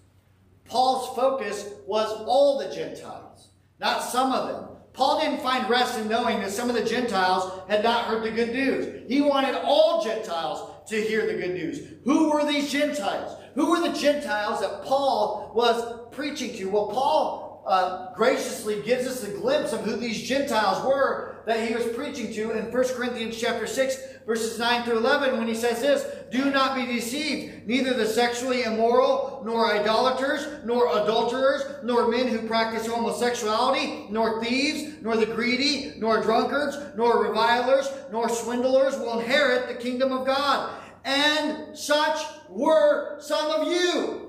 Paul's 0.65 1.15
focus 1.17 1.71
was 1.87 2.11
all 2.27 2.59
the 2.59 2.75
Gentiles, 2.75 3.49
not 3.81 4.03
some 4.03 4.33
of 4.33 4.49
them. 4.49 4.78
Paul 4.99 5.21
didn't 5.21 5.43
find 5.43 5.71
rest 5.71 5.97
in 5.97 6.09
knowing 6.09 6.41
that 6.41 6.51
some 6.51 6.69
of 6.69 6.75
the 6.75 6.83
Gentiles 6.83 7.63
had 7.69 7.85
not 7.85 8.07
heard 8.07 8.25
the 8.25 8.33
good 8.33 8.53
news. 8.53 9.05
He 9.07 9.21
wanted 9.21 9.55
all 9.55 10.03
Gentiles 10.03 10.89
to 10.89 11.01
hear 11.01 11.25
the 11.25 11.35
good 11.35 11.55
news. 11.55 11.81
Who 12.05 12.33
were 12.33 12.45
these 12.45 12.69
Gentiles? 12.69 13.41
Who 13.55 13.71
were 13.71 13.81
the 13.81 13.97
Gentiles 13.97 14.61
that 14.61 14.83
Paul 14.83 15.53
was 15.55 16.09
preaching 16.11 16.53
to? 16.57 16.65
Well, 16.65 16.89
Paul 16.89 17.63
uh, 17.65 18.13
graciously 18.15 18.83
gives 18.83 19.07
us 19.07 19.23
a 19.23 19.31
glimpse 19.31 19.73
of 19.73 19.83
who 19.83 19.95
these 19.95 20.21
Gentiles 20.21 20.85
were 20.85 21.28
that 21.49 21.67
he 21.67 21.75
was 21.75 21.87
preaching 21.97 22.31
to 22.31 22.51
in 22.51 22.71
1 22.71 22.73
Corinthians 22.89 23.35
chapter 23.41 23.67
6, 23.67 23.99
verses 24.27 24.59
9 24.59 24.83
through 24.83 24.99
11, 24.99 25.39
when 25.39 25.49
he 25.49 25.55
says 25.55 25.81
this, 25.81 26.07
Do 26.31 26.51
not 26.51 26.77
be 26.77 26.85
deceived, 26.85 27.67
neither 27.67 27.95
the 27.95 28.05
sexually 28.05 28.65
immoral, 28.65 29.41
nor 29.47 29.73
idolaters, 29.73 30.47
nor 30.67 30.89
adulterers, 30.89 31.63
nor 31.83 32.09
men 32.09 32.29
who 32.29 32.47
practice 32.47 32.87
homosexuality, 32.87 34.09
nor 34.11 34.45
thieves, 34.45 35.01
nor 35.01 35.17
the 35.17 35.25
greedy, 35.25 35.95
nor 35.97 36.21
drunkards, 36.21 36.77
nor 36.99 37.25
revilers, 37.25 37.91
nor 38.13 38.29
swindlers 38.29 38.99
will 38.99 39.19
inherit 39.19 39.69
the 39.69 39.83
kingdom 39.83 40.13
of 40.13 40.27
God. 40.27 40.71
And 41.07 41.75
such 41.75 42.21
were 42.51 43.19
some 43.21 43.51
of 43.53 43.69
you. 43.69 44.28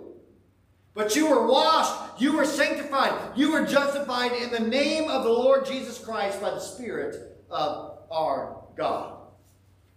But 0.94 1.16
you 1.16 1.30
were 1.30 1.48
washed, 1.48 2.22
you 2.22 2.36
were 2.36 2.46
sanctified, 2.46 3.38
you 3.38 3.52
were 3.52 3.66
justified 3.66 4.34
in 4.34 4.52
the 4.52 4.60
name 4.60 5.10
of 5.10 5.24
the 5.24 5.30
Lord 5.30 5.66
Jesus 5.66 5.98
Christ 5.98 6.42
by 6.42 6.50
the 6.50 6.60
Spirit 6.60 7.38
of 7.50 8.00
our 8.12 8.64
God. 8.76 9.18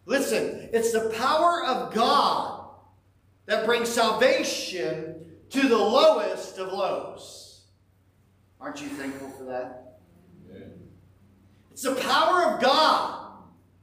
Listen, 0.05 0.69
it's 0.73 0.93
the 0.93 1.11
power 1.11 1.65
of 1.65 1.95
God 1.95 2.69
that 3.47 3.65
brings 3.65 3.89
salvation 3.89 5.33
to 5.51 5.69
the 5.69 5.77
lowest 5.77 6.59
of 6.59 6.73
lows. 6.73 7.63
Aren't 8.61 8.81
you 8.81 8.89
thankful 8.89 9.29
for 9.31 9.45
that? 9.45 9.99
It's 11.73 11.83
the 11.83 11.95
power 11.95 12.45
of 12.53 12.63
God 12.63 13.33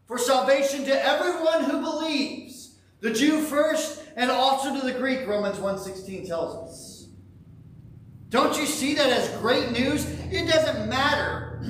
for 0.06 0.18
salvation 0.18 0.86
to 0.86 1.06
everyone 1.06 1.66
who 1.66 1.82
believes. 1.82 2.78
The 3.02 3.12
Jew 3.14 3.42
first 3.42 4.04
and 4.16 4.30
also 4.30 4.80
to 4.80 4.86
the 4.86 4.98
Greek, 4.98 5.28
Romans 5.28 5.58
1.16 5.58 6.28
tells 6.28 6.70
us. 6.70 6.89
Don't 8.30 8.58
you 8.58 8.66
see 8.66 8.94
that 8.96 9.10
as 9.10 9.36
great 9.38 9.72
news? 9.72 10.06
It 10.32 10.48
doesn't 10.48 10.88
matter 10.88 11.62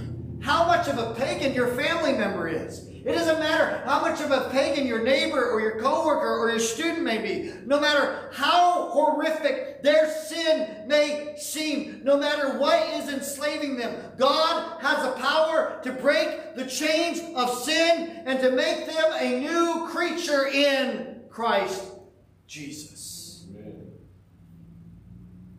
how 0.42 0.66
much 0.66 0.88
of 0.88 0.98
a 0.98 1.14
pagan 1.16 1.54
your 1.54 1.70
family 1.76 2.14
member 2.14 2.48
is. 2.48 2.88
It 2.88 3.14
doesn't 3.14 3.40
matter 3.40 3.82
how 3.86 4.02
much 4.02 4.20
of 4.20 4.32
a 4.32 4.50
pagan 4.50 4.86
your 4.86 5.02
neighbor 5.02 5.52
or 5.52 5.62
your 5.62 5.80
coworker 5.80 6.38
or 6.38 6.50
your 6.50 6.60
student 6.60 7.04
may 7.04 7.20
be. 7.20 7.54
No 7.66 7.80
matter 7.80 8.30
how 8.34 8.90
horrific 8.90 9.82
their 9.84 10.12
sin 10.12 10.86
may 10.86 11.36
seem, 11.38 12.02
no 12.04 12.18
matter 12.18 12.60
what 12.60 12.90
is 12.96 13.08
enslaving 13.08 13.78
them, 13.78 14.12
God 14.18 14.82
has 14.82 15.04
the 15.04 15.22
power 15.22 15.80
to 15.84 15.94
break 15.94 16.56
the 16.56 16.66
chains 16.66 17.22
of 17.36 17.58
sin 17.60 18.22
and 18.26 18.40
to 18.42 18.52
make 18.52 18.86
them 18.86 19.14
a 19.18 19.40
new 19.40 19.88
creature 19.90 20.48
in 20.48 21.22
Christ 21.30 21.82
Jesus. 22.48 22.99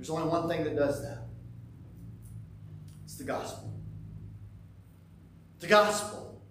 There's 0.00 0.08
only 0.08 0.30
one 0.30 0.48
thing 0.48 0.64
that 0.64 0.74
does 0.76 1.02
that. 1.02 1.26
It's 3.04 3.18
the 3.18 3.24
gospel. 3.24 3.70
The 5.58 5.66
gospel. 5.66 6.42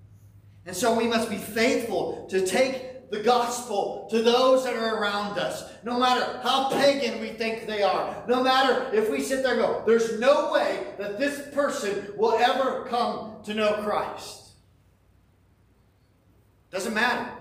And 0.67 0.75
so 0.75 0.95
we 0.95 1.07
must 1.07 1.31
be 1.31 1.37
faithful 1.37 2.27
to 2.29 2.45
take 2.45 3.09
the 3.09 3.23
gospel 3.23 4.07
to 4.11 4.21
those 4.21 4.65
that 4.65 4.75
are 4.75 5.01
around 5.01 5.39
us, 5.39 5.63
no 5.83 5.97
matter 5.97 6.39
how 6.43 6.69
pagan 6.69 7.19
we 7.19 7.29
think 7.29 7.65
they 7.65 7.81
are. 7.81 8.23
No 8.27 8.43
matter 8.43 8.87
if 8.93 9.09
we 9.09 9.19
sit 9.19 9.41
there 9.41 9.53
and 9.53 9.61
go, 9.61 9.83
there's 9.83 10.19
no 10.19 10.53
way 10.53 10.85
that 10.99 11.17
this 11.17 11.41
person 11.51 12.13
will 12.17 12.33
ever 12.33 12.85
come 12.85 13.41
to 13.45 13.55
know 13.55 13.81
Christ. 13.81 14.49
Doesn't 16.69 16.93
matter. 16.93 17.31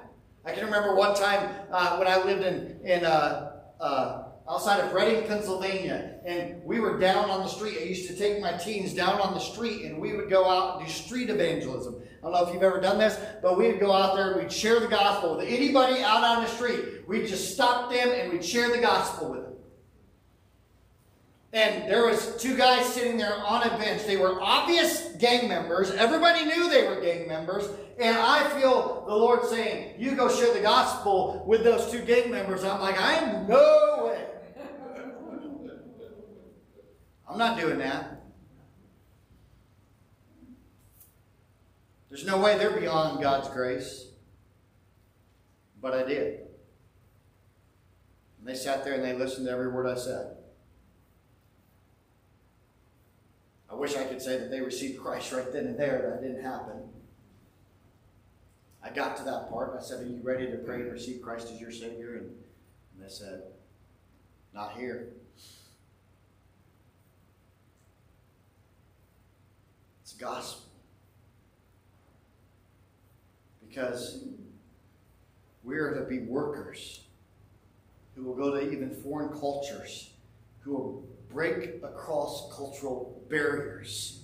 I 0.47 0.53
can 0.53 0.65
remember 0.65 0.95
one 0.95 1.15
time 1.15 1.51
uh, 1.71 1.99
when 1.99 2.09
I 2.09 2.25
lived 2.25 2.45
in, 2.45 2.81
in 2.83 3.05
uh, 3.05 3.61
uh, 3.79 4.28
outside 4.49 4.81
of 4.81 4.93
Reading, 4.93 5.27
Pennsylvania, 5.27 6.21
and 6.25 6.63
we 6.65 6.81
were 6.81 6.99
down 6.99 7.29
on 7.29 7.41
the 7.41 7.49
street. 7.49 7.77
I 7.81 7.85
used 7.85 8.09
to 8.09 8.17
take 8.17 8.41
my 8.41 8.53
teens 8.53 8.95
down 8.95 9.21
on 9.21 9.35
the 9.35 9.41
street, 9.41 9.85
and 9.85 10.01
we 10.01 10.15
would 10.17 10.31
go 10.31 10.49
out 10.49 10.79
and 10.79 10.87
do 10.87 10.93
street 10.93 11.29
evangelism. 11.29 11.97
I 12.19 12.23
don't 12.23 12.33
know 12.33 12.47
if 12.47 12.55
you've 12.55 12.63
ever 12.63 12.81
done 12.81 12.99
this, 12.99 13.19
but 13.43 13.59
we 13.59 13.69
would 13.69 13.79
go 13.79 13.93
out 13.93 14.17
there 14.17 14.33
and 14.33 14.41
we'd 14.41 14.53
share 14.53 14.81
the 14.81 14.89
gospel 14.89 15.37
with 15.37 15.47
anybody 15.47 16.03
out 16.03 16.25
on 16.25 16.43
the 16.43 16.49
street. 16.49 17.07
We'd 17.07 17.29
just 17.29 17.53
stop 17.53 17.91
them 17.91 18.09
and 18.09 18.33
we'd 18.33 18.45
share 18.45 18.71
the 18.71 18.81
gospel 18.81 19.31
with 19.31 19.43
them. 19.45 19.55
And 21.53 21.91
there 21.91 22.05
was 22.05 22.37
two 22.37 22.57
guys 22.57 22.87
sitting 22.87 23.17
there 23.17 23.35
on 23.35 23.63
a 23.63 23.71
bench. 23.79 24.05
They 24.05 24.17
were 24.17 24.41
obvious 24.43 25.13
gang 25.19 25.49
members. 25.49 25.91
Everybody 25.93 26.45
knew 26.45 26.69
they 26.69 26.87
were 26.87 27.01
gang 27.01 27.29
members. 27.29 27.69
And 28.01 28.17
I 28.19 28.49
feel 28.51 29.05
the 29.07 29.15
Lord 29.15 29.45
saying, 29.45 29.95
you 29.99 30.15
go 30.15 30.29
share 30.29 30.53
the 30.53 30.61
gospel 30.61 31.45
with 31.47 31.65
those 31.65 31.91
two 31.91 32.03
gang 32.03 32.31
members. 32.31 32.65
I'm 32.65 32.81
like, 32.81 33.01
I'm 33.01 33.47
no 33.47 34.05
way. 34.07 34.25
I'm 37.29 37.39
not 37.39 37.59
doing 37.59 37.79
that. 37.79 38.23
There's 42.09 42.25
no 42.25 42.39
way 42.39 42.57
they're 42.57 42.79
beyond 42.79 43.23
God's 43.23 43.49
grace. 43.49 44.07
But 45.81 45.95
I 45.95 46.05
did. 46.05 46.41
And 48.39 48.49
they 48.49 48.55
sat 48.55 48.85
there 48.85 48.95
and 48.95 49.05
they 49.05 49.13
listened 49.13 49.47
to 49.47 49.53
every 49.53 49.69
word 49.69 49.87
I 49.87 49.95
said. 49.95 50.37
I 53.71 53.75
wish 53.75 53.95
I 53.97 54.05
could 54.05 54.23
say 54.23 54.39
that 54.39 54.51
they 54.51 54.61
received 54.61 55.01
Christ 55.01 55.31
right 55.33 55.53
then 55.53 55.67
and 55.67 55.79
there. 55.79 56.11
That 56.11 56.27
didn't 56.27 56.43
happen. 56.43 56.83
I 58.83 58.91
got 58.91 59.17
to 59.19 59.25
that 59.25 59.51
part. 59.51 59.77
I 59.79 59.83
said, 59.83 60.01
Are 60.01 60.07
you 60.07 60.21
ready 60.23 60.51
to 60.51 60.57
pray 60.57 60.77
and 60.77 60.91
receive 60.91 61.21
Christ 61.21 61.51
as 61.53 61.61
your 61.61 61.71
Savior? 61.71 62.15
And, 62.15 62.31
and 62.95 63.05
they 63.05 63.09
said, 63.09 63.43
Not 64.55 64.73
here. 64.79 65.09
Gospel. 70.19 70.71
Because 73.67 74.25
we 75.63 75.77
are 75.77 75.95
to 75.95 76.03
be 76.03 76.21
workers 76.21 77.03
who 78.15 78.25
will 78.25 78.35
go 78.35 78.51
to 78.51 78.73
even 78.73 78.91
foreign 78.91 79.29
cultures, 79.39 80.11
who 80.61 80.73
will 80.73 81.09
break 81.29 81.81
across 81.83 82.53
cultural 82.55 83.23
barriers. 83.29 84.23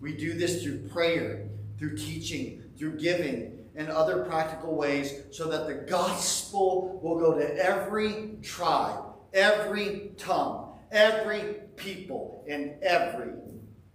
We 0.00 0.16
do 0.16 0.34
this 0.34 0.62
through 0.62 0.88
prayer, 0.88 1.48
through 1.78 1.96
teaching, 1.96 2.64
through 2.76 2.98
giving, 2.98 3.58
and 3.74 3.88
other 3.88 4.24
practical 4.24 4.74
ways 4.74 5.22
so 5.30 5.48
that 5.48 5.68
the 5.68 5.74
gospel 5.74 6.98
will 7.02 7.18
go 7.18 7.38
to 7.38 7.64
every 7.64 8.36
tribe, 8.42 9.04
every 9.32 10.10
tongue, 10.18 10.76
every 10.90 11.54
people, 11.76 12.44
and 12.48 12.74
every 12.82 13.32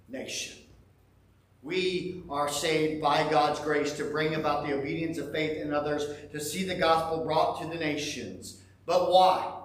nation. 0.07 0.62
We 1.63 2.23
are 2.29 2.49
saved 2.49 3.01
by 3.01 3.29
God's 3.29 3.61
grace 3.61 3.93
to 3.93 4.03
bring 4.03 4.35
about 4.35 4.67
the 4.67 4.73
obedience 4.73 5.17
of 5.17 5.31
faith 5.31 5.57
in 5.57 5.73
others, 5.73 6.05
to 6.33 6.39
see 6.41 6.65
the 6.65 6.75
gospel 6.75 7.23
brought 7.23 7.61
to 7.61 7.67
the 7.67 7.75
nations. 7.75 8.61
But 8.85 9.09
why? 9.09 9.59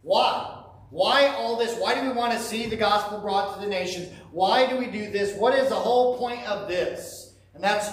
Why? 0.00 0.62
Why 0.88 1.28
all 1.28 1.58
this? 1.58 1.78
Why 1.78 1.94
do 1.94 2.08
we 2.08 2.14
want 2.14 2.32
to 2.32 2.38
see 2.38 2.66
the 2.66 2.76
gospel 2.76 3.20
brought 3.20 3.54
to 3.54 3.60
the 3.60 3.70
nations? 3.70 4.08
Why 4.32 4.66
do 4.66 4.78
we 4.78 4.86
do 4.86 5.10
this? 5.10 5.36
What 5.36 5.54
is 5.54 5.68
the 5.68 5.74
whole 5.74 6.16
point 6.16 6.42
of 6.48 6.68
this? 6.68 7.34
And 7.52 7.62
that's 7.62 7.90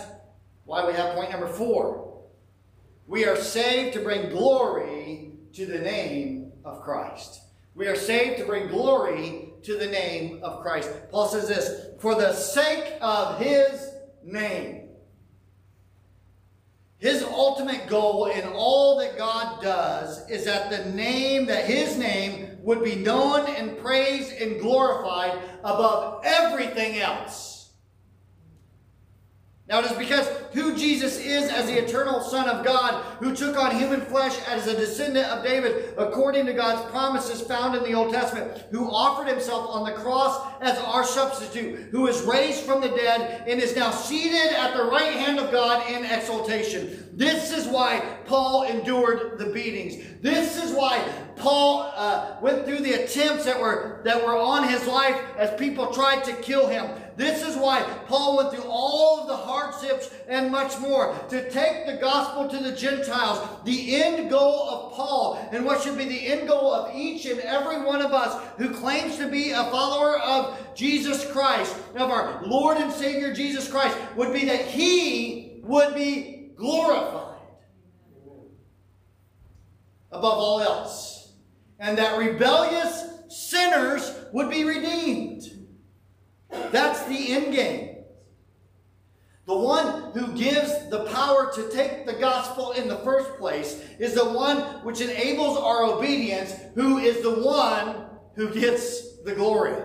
why 0.63 0.85
we 0.87 0.93
have 0.93 1.13
point 1.13 1.31
number 1.31 1.47
four. 1.47 2.21
We 3.07 3.25
are 3.25 3.35
saved 3.35 3.93
to 3.95 3.99
bring 3.99 4.29
glory 4.29 5.33
to 5.53 5.65
the 5.65 5.79
name 5.79 6.53
of 6.63 6.81
Christ. 6.81 7.41
We 7.75 7.87
are 7.87 7.95
saved 7.95 8.37
to 8.37 8.45
bring 8.45 8.69
glory 8.69 9.50
to 9.63 9.77
the 9.77 9.87
name 9.87 10.39
of 10.43 10.61
Christ. 10.61 10.89
Paul 11.09 11.27
says 11.27 11.47
this, 11.47 11.89
for 11.99 12.15
the 12.15 12.33
sake 12.33 12.93
of 13.01 13.39
his 13.39 13.89
name. 14.23 14.89
His 16.97 17.23
ultimate 17.23 17.87
goal 17.87 18.27
in 18.27 18.47
all 18.49 18.97
that 18.99 19.17
God 19.17 19.61
does 19.61 20.29
is 20.29 20.45
that 20.45 20.69
the 20.69 20.91
name, 20.91 21.47
that 21.47 21.65
his 21.65 21.97
name 21.97 22.59
would 22.61 22.83
be 22.83 22.95
known 22.95 23.47
and 23.47 23.77
praised 23.79 24.33
and 24.33 24.59
glorified 24.59 25.41
above 25.63 26.21
everything 26.23 26.99
else. 26.99 27.50
Now, 29.71 29.79
it 29.79 29.85
is 29.85 29.97
because 29.97 30.27
who 30.51 30.75
Jesus 30.75 31.17
is 31.17 31.49
as 31.49 31.65
the 31.65 31.77
eternal 31.81 32.19
Son 32.19 32.49
of 32.49 32.65
God, 32.65 33.05
who 33.21 33.33
took 33.33 33.55
on 33.55 33.73
human 33.73 34.01
flesh 34.01 34.37
as 34.45 34.67
a 34.67 34.75
descendant 34.75 35.27
of 35.27 35.45
David, 35.45 35.93
according 35.97 36.45
to 36.47 36.53
God's 36.53 36.91
promises 36.91 37.39
found 37.39 37.77
in 37.77 37.83
the 37.85 37.93
Old 37.93 38.11
Testament, 38.13 38.65
who 38.71 38.91
offered 38.91 39.29
himself 39.29 39.69
on 39.69 39.85
the 39.85 39.93
cross 39.93 40.45
as 40.59 40.77
our 40.79 41.05
substitute, 41.05 41.87
who 41.89 42.07
is 42.07 42.21
raised 42.23 42.63
from 42.65 42.81
the 42.81 42.89
dead 42.89 43.45
and 43.47 43.61
is 43.61 43.73
now 43.73 43.91
seated 43.91 44.51
at 44.53 44.75
the 44.75 44.83
right 44.83 45.13
hand 45.13 45.39
of 45.39 45.53
God 45.53 45.89
in 45.89 46.03
exaltation. 46.03 47.09
This 47.13 47.53
is 47.53 47.65
why 47.65 48.01
Paul 48.25 48.63
endured 48.63 49.39
the 49.39 49.47
beatings. 49.47 50.03
This 50.21 50.61
is 50.61 50.73
why 50.73 51.01
Paul 51.37 51.93
uh, 51.95 52.35
went 52.41 52.65
through 52.65 52.79
the 52.79 52.93
attempts 52.93 53.45
that 53.45 53.59
were, 53.59 54.01
that 54.03 54.21
were 54.25 54.37
on 54.37 54.67
his 54.67 54.85
life 54.85 55.19
as 55.37 55.57
people 55.57 55.93
tried 55.93 56.25
to 56.25 56.33
kill 56.33 56.67
him. 56.67 57.00
This 57.15 57.45
is 57.45 57.55
why 57.55 57.81
Paul 58.07 58.37
went 58.37 58.51
through 58.51 58.69
all 58.69 59.21
of 59.21 59.27
the 59.27 59.35
hardships 59.35 60.09
and 60.27 60.51
much 60.51 60.79
more 60.79 61.15
to 61.29 61.49
take 61.49 61.85
the 61.85 61.97
gospel 61.97 62.47
to 62.47 62.57
the 62.57 62.75
Gentiles. 62.75 63.47
The 63.65 63.95
end 64.01 64.29
goal 64.29 64.69
of 64.69 64.93
Paul 64.93 65.49
and 65.51 65.65
what 65.65 65.81
should 65.81 65.97
be 65.97 66.05
the 66.05 66.27
end 66.27 66.47
goal 66.47 66.73
of 66.73 66.95
each 66.95 67.25
and 67.25 67.39
every 67.41 67.81
one 67.81 68.01
of 68.01 68.13
us 68.13 68.41
who 68.57 68.73
claims 68.73 69.17
to 69.17 69.27
be 69.27 69.51
a 69.51 69.63
follower 69.65 70.19
of 70.19 70.57
Jesus 70.75 71.29
Christ, 71.31 71.75
of 71.95 72.09
our 72.09 72.45
Lord 72.45 72.77
and 72.77 72.91
Savior 72.91 73.33
Jesus 73.33 73.69
Christ, 73.69 73.97
would 74.15 74.33
be 74.33 74.45
that 74.45 74.65
he 74.65 75.61
would 75.63 75.93
be 75.93 76.51
glorified 76.55 77.37
above 80.11 80.37
all 80.37 80.61
else. 80.61 81.33
And 81.79 81.97
that 81.97 82.17
rebellious 82.17 83.07
sinners 83.29 84.13
would 84.33 84.49
be 84.49 84.63
redeemed. 84.63 85.60
That's 86.71 87.03
the 87.05 87.33
end 87.33 87.53
game. 87.53 87.97
The 89.47 89.57
one 89.57 90.11
who 90.11 90.37
gives 90.37 90.89
the 90.89 91.05
power 91.05 91.51
to 91.53 91.69
take 91.71 92.05
the 92.05 92.13
gospel 92.13 92.71
in 92.71 92.87
the 92.87 92.97
first 92.97 93.37
place 93.37 93.83
is 93.99 94.13
the 94.13 94.29
one 94.29 94.59
which 94.85 95.01
enables 95.01 95.57
our 95.57 95.83
obedience, 95.83 96.53
who 96.75 96.99
is 96.99 97.21
the 97.21 97.43
one 97.43 98.05
who 98.35 98.53
gets 98.53 99.17
the 99.23 99.33
glory. 99.33 99.75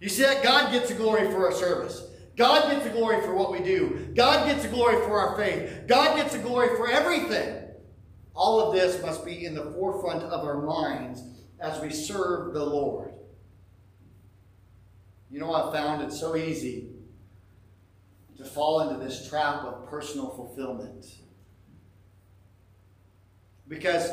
You 0.00 0.08
see 0.08 0.22
that? 0.22 0.44
God 0.44 0.70
gets 0.70 0.90
the 0.90 0.94
glory 0.94 1.30
for 1.30 1.46
our 1.46 1.52
service. 1.52 2.04
God 2.36 2.70
gets 2.70 2.84
the 2.84 2.90
glory 2.90 3.22
for 3.22 3.34
what 3.34 3.50
we 3.50 3.60
do. 3.60 4.12
God 4.14 4.46
gets 4.46 4.62
the 4.62 4.68
glory 4.68 4.96
for 5.06 5.18
our 5.18 5.36
faith. 5.36 5.86
God 5.86 6.16
gets 6.16 6.34
the 6.34 6.38
glory 6.38 6.76
for 6.76 6.88
everything. 6.88 7.64
All 8.34 8.60
of 8.60 8.74
this 8.74 9.00
must 9.00 9.24
be 9.24 9.46
in 9.46 9.54
the 9.54 9.72
forefront 9.72 10.22
of 10.22 10.44
our 10.44 10.60
minds 10.60 11.22
as 11.58 11.80
we 11.80 11.90
serve 11.90 12.52
the 12.52 12.64
Lord. 12.64 13.15
You 15.30 15.40
know, 15.40 15.52
I've 15.52 15.72
found 15.72 16.02
it 16.02 16.12
so 16.12 16.36
easy 16.36 16.88
to 18.36 18.44
fall 18.44 18.80
into 18.80 19.02
this 19.02 19.28
trap 19.28 19.64
of 19.64 19.88
personal 19.88 20.30
fulfillment. 20.30 21.06
Because, 23.68 24.08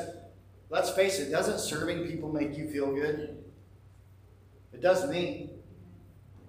let's 0.69 0.89
face 0.91 1.19
it, 1.19 1.29
doesn't 1.29 1.59
serving 1.59 2.07
people 2.07 2.31
make 2.31 2.57
you 2.57 2.67
feel 2.69 2.93
good? 2.93 3.43
It 4.73 4.81
does 4.81 5.07
me. 5.09 5.51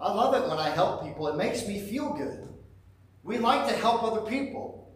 I 0.00 0.12
love 0.12 0.34
it 0.34 0.48
when 0.48 0.58
I 0.58 0.70
help 0.70 1.04
people. 1.04 1.28
It 1.28 1.36
makes 1.36 1.66
me 1.66 1.80
feel 1.80 2.14
good. 2.14 2.48
We 3.22 3.38
like 3.38 3.68
to 3.68 3.74
help 3.74 4.02
other 4.02 4.22
people. 4.22 4.94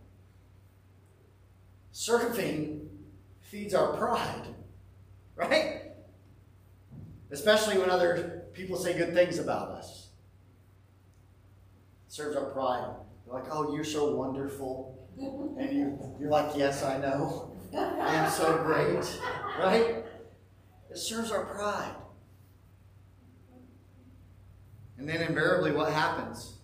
Serving 1.93 2.89
feeds 3.41 3.75
our 3.75 3.97
pride, 3.97 4.47
right? 5.37 5.83
Especially 7.31 7.79
when 7.79 7.91
other 7.91 8.38
people 8.59 8.77
say 8.77 8.99
good 8.99 9.15
things 9.15 9.39
about 9.39 9.69
us. 9.71 10.09
It 12.07 12.13
serves 12.13 12.37
our 12.37 12.47
pride. 12.47 12.91
They're 13.25 13.35
like, 13.35 13.49
oh, 13.51 13.75
you're 13.75 13.85
so 13.85 14.17
wonderful. 14.17 14.99
And 15.59 15.73
you, 15.73 15.99
you're 16.21 16.31
like, 16.31 16.57
yes, 16.57 16.83
I 16.83 16.99
know. 16.99 17.53
I 17.73 18.15
am 18.15 18.31
so 18.31 18.59
great. 18.65 19.21
Right? 19.59 20.05
It 20.91 20.99
serves 20.99 21.31
our 21.31 21.45
pride. 21.45 21.95
And 24.99 25.09
then 25.09 25.23
invariably, 25.23 25.71
what 25.71 25.93
happens? 25.93 26.57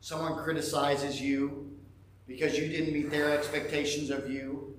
Someone 0.00 0.36
criticizes 0.44 1.20
you 1.20 1.72
because 2.28 2.56
you 2.56 2.68
didn't 2.68 2.94
meet 2.94 3.10
their 3.10 3.36
expectations 3.36 4.10
of 4.10 4.30
you, 4.30 4.76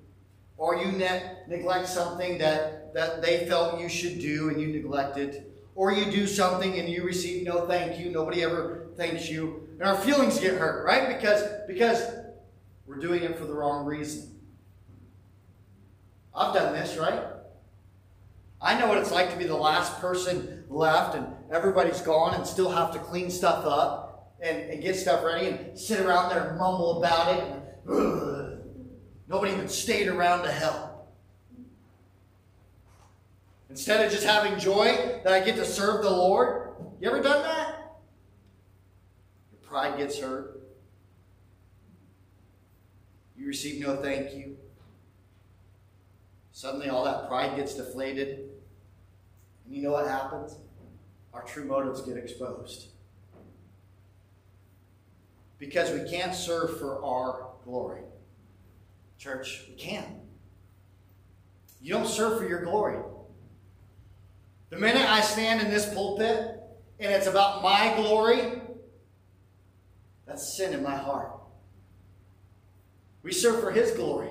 or 0.56 0.76
you 0.76 0.90
ne- 0.92 1.32
neglect 1.48 1.88
something 1.88 2.38
that, 2.38 2.94
that 2.94 3.22
they 3.22 3.46
felt 3.46 3.78
you 3.78 3.88
should 3.88 4.18
do 4.18 4.48
and 4.48 4.60
you 4.60 4.68
neglected, 4.68 5.44
or 5.76 5.92
you 5.92 6.10
do 6.10 6.26
something 6.26 6.78
and 6.78 6.88
you 6.88 7.04
receive 7.04 7.44
no 7.44 7.66
thank 7.66 8.00
you, 8.00 8.10
nobody 8.10 8.42
ever 8.42 8.88
thanks 8.96 9.28
you, 9.28 9.68
and 9.78 9.86
our 9.86 9.96
feelings 9.96 10.40
get 10.40 10.54
hurt, 10.54 10.84
right? 10.84 11.16
Because, 11.16 11.44
because 11.68 12.02
we're 12.86 12.98
doing 12.98 13.22
it 13.22 13.38
for 13.38 13.44
the 13.44 13.52
wrong 13.52 13.84
reason. 13.84 14.40
I've 16.34 16.54
done 16.54 16.72
this, 16.72 16.96
right? 16.96 17.22
I 18.60 18.78
know 18.78 18.88
what 18.88 18.98
it's 18.98 19.12
like 19.12 19.30
to 19.30 19.36
be 19.36 19.44
the 19.44 19.56
last 19.56 20.00
person 20.00 20.64
left 20.68 21.14
and 21.14 21.26
everybody's 21.52 22.00
gone 22.00 22.34
and 22.34 22.46
still 22.46 22.70
have 22.70 22.90
to 22.92 22.98
clean 22.98 23.30
stuff 23.30 23.64
up 23.66 24.34
and, 24.40 24.70
and 24.70 24.82
get 24.82 24.96
stuff 24.96 25.22
ready 25.22 25.48
and 25.48 25.78
sit 25.78 26.00
around 26.00 26.30
there 26.30 26.48
and 26.48 26.58
mumble 26.58 26.98
about 26.98 27.34
it. 27.36 27.44
And, 27.44 28.60
nobody 29.28 29.52
even 29.52 29.68
stayed 29.68 30.08
around 30.08 30.42
to 30.44 30.50
help. 30.50 30.85
Instead 33.76 34.06
of 34.06 34.10
just 34.10 34.24
having 34.24 34.58
joy 34.58 35.20
that 35.22 35.34
I 35.34 35.40
get 35.40 35.56
to 35.56 35.64
serve 35.66 36.02
the 36.02 36.08
Lord, 36.08 36.70
you 36.98 37.10
ever 37.10 37.22
done 37.22 37.42
that? 37.42 37.98
Your 39.52 39.60
pride 39.60 39.98
gets 39.98 40.18
hurt. 40.18 40.62
You 43.36 43.46
receive 43.46 43.78
no 43.78 43.96
thank 43.96 44.32
you. 44.32 44.56
Suddenly, 46.52 46.88
all 46.88 47.04
that 47.04 47.28
pride 47.28 47.54
gets 47.54 47.74
deflated. 47.74 48.48
And 49.66 49.74
you 49.74 49.82
know 49.82 49.92
what 49.92 50.08
happens? 50.08 50.56
Our 51.34 51.42
true 51.42 51.66
motives 51.66 52.00
get 52.00 52.16
exposed. 52.16 52.86
Because 55.58 55.90
we 55.90 56.08
can't 56.08 56.34
serve 56.34 56.78
for 56.78 57.04
our 57.04 57.50
glory. 57.62 58.04
Church, 59.18 59.66
we 59.68 59.74
can't. 59.74 60.08
You 61.82 61.92
don't 61.92 62.08
serve 62.08 62.38
for 62.38 62.48
your 62.48 62.64
glory. 62.64 63.02
The 64.70 64.76
minute 64.76 65.08
I 65.08 65.20
stand 65.20 65.60
in 65.60 65.70
this 65.70 65.92
pulpit 65.92 66.60
and 66.98 67.12
it's 67.12 67.26
about 67.26 67.62
my 67.62 67.94
glory, 67.96 68.60
that's 70.26 70.56
sin 70.56 70.74
in 70.74 70.82
my 70.82 70.96
heart. 70.96 71.32
We 73.22 73.32
serve 73.32 73.60
for 73.60 73.70
His 73.70 73.92
glory. 73.92 74.30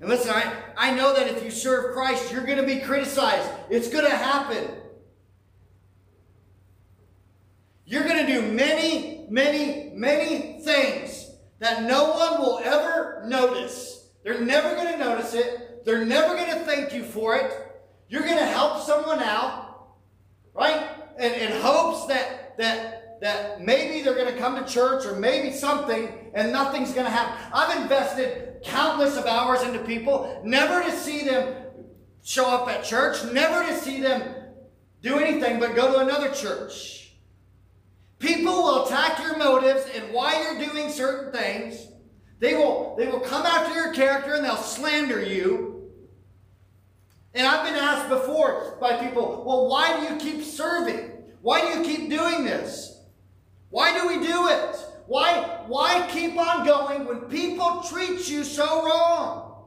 And 0.00 0.08
listen, 0.08 0.30
I, 0.30 0.52
I 0.76 0.94
know 0.94 1.14
that 1.14 1.28
if 1.28 1.42
you 1.44 1.50
serve 1.50 1.94
Christ, 1.94 2.32
you're 2.32 2.44
going 2.44 2.58
to 2.58 2.66
be 2.66 2.80
criticized. 2.80 3.48
It's 3.70 3.88
going 3.88 4.04
to 4.04 4.16
happen. 4.16 4.68
You're 7.86 8.04
going 8.04 8.26
to 8.26 8.32
do 8.32 8.52
many, 8.52 9.26
many, 9.28 9.92
many 9.94 10.60
things 10.62 11.30
that 11.58 11.82
no 11.84 12.10
one 12.10 12.40
will 12.40 12.60
ever 12.64 13.24
notice. 13.26 14.08
They're 14.22 14.40
never 14.40 14.74
going 14.74 14.92
to 14.92 14.98
notice 14.98 15.34
it. 15.34 15.84
They're 15.84 16.04
never 16.04 16.34
going 16.34 16.50
to 16.50 16.64
thank 16.64 16.92
you 16.92 17.04
for 17.04 17.36
it. 17.36 17.63
You're 18.08 18.22
going 18.22 18.38
to 18.38 18.46
help 18.46 18.82
someone 18.82 19.20
out, 19.20 19.88
right? 20.54 20.88
In 21.18 21.60
hopes 21.60 22.06
that 22.06 22.56
that 22.58 23.20
that 23.20 23.64
maybe 23.64 24.02
they're 24.02 24.14
going 24.14 24.32
to 24.32 24.38
come 24.38 24.62
to 24.62 24.70
church 24.70 25.06
or 25.06 25.16
maybe 25.16 25.50
something 25.50 26.30
and 26.34 26.52
nothing's 26.52 26.92
going 26.92 27.06
to 27.06 27.10
happen. 27.10 27.34
I've 27.54 27.80
invested 27.80 28.62
countless 28.62 29.16
of 29.16 29.26
hours 29.26 29.62
into 29.62 29.78
people, 29.80 30.40
never 30.44 30.82
to 30.82 30.90
see 30.90 31.24
them 31.24 31.54
show 32.22 32.46
up 32.46 32.68
at 32.68 32.84
church, 32.84 33.24
never 33.32 33.66
to 33.66 33.76
see 33.78 34.00
them 34.00 34.22
do 35.00 35.18
anything 35.18 35.60
but 35.60 35.74
go 35.74 35.92
to 35.92 35.98
another 36.00 36.30
church. 36.30 37.12
People 38.18 38.54
will 38.54 38.86
attack 38.86 39.18
your 39.20 39.36
motives 39.36 39.86
and 39.94 40.12
why 40.12 40.40
you're 40.42 40.66
doing 40.66 40.90
certain 40.90 41.32
things. 41.32 41.88
They 42.40 42.54
will, 42.54 42.94
they 42.98 43.06
will 43.06 43.20
come 43.20 43.44
after 43.46 43.74
your 43.74 43.92
character 43.92 44.34
and 44.34 44.44
they'll 44.44 44.56
slander 44.56 45.22
you. 45.22 45.73
And 47.34 47.46
I've 47.46 47.64
been 47.64 47.74
asked 47.74 48.08
before 48.08 48.76
by 48.80 48.96
people, 49.04 49.42
well, 49.44 49.68
why 49.68 49.98
do 49.98 50.14
you 50.14 50.20
keep 50.20 50.44
serving? 50.44 51.10
Why 51.42 51.60
do 51.60 51.78
you 51.78 51.84
keep 51.84 52.08
doing 52.08 52.44
this? 52.44 53.00
Why 53.70 53.92
do 53.98 54.06
we 54.06 54.24
do 54.24 54.48
it? 54.48 54.76
Why, 55.06 55.62
why 55.66 56.08
keep 56.10 56.38
on 56.38 56.64
going 56.64 57.04
when 57.06 57.22
people 57.22 57.82
treat 57.82 58.28
you 58.28 58.44
so 58.44 58.86
wrong? 58.86 59.64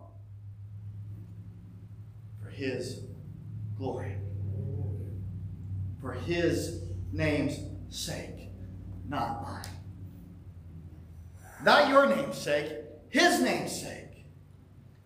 For 2.42 2.50
His 2.50 3.02
glory. 3.78 4.16
For 6.02 6.14
His 6.14 6.84
name's 7.12 7.60
sake, 7.90 8.50
not 9.08 9.44
mine. 9.44 9.64
Not 11.64 11.90
your 11.90 12.08
name's 12.08 12.38
sake, 12.38 12.72
His 13.10 13.42
name's 13.42 13.78
sake. 13.78 14.26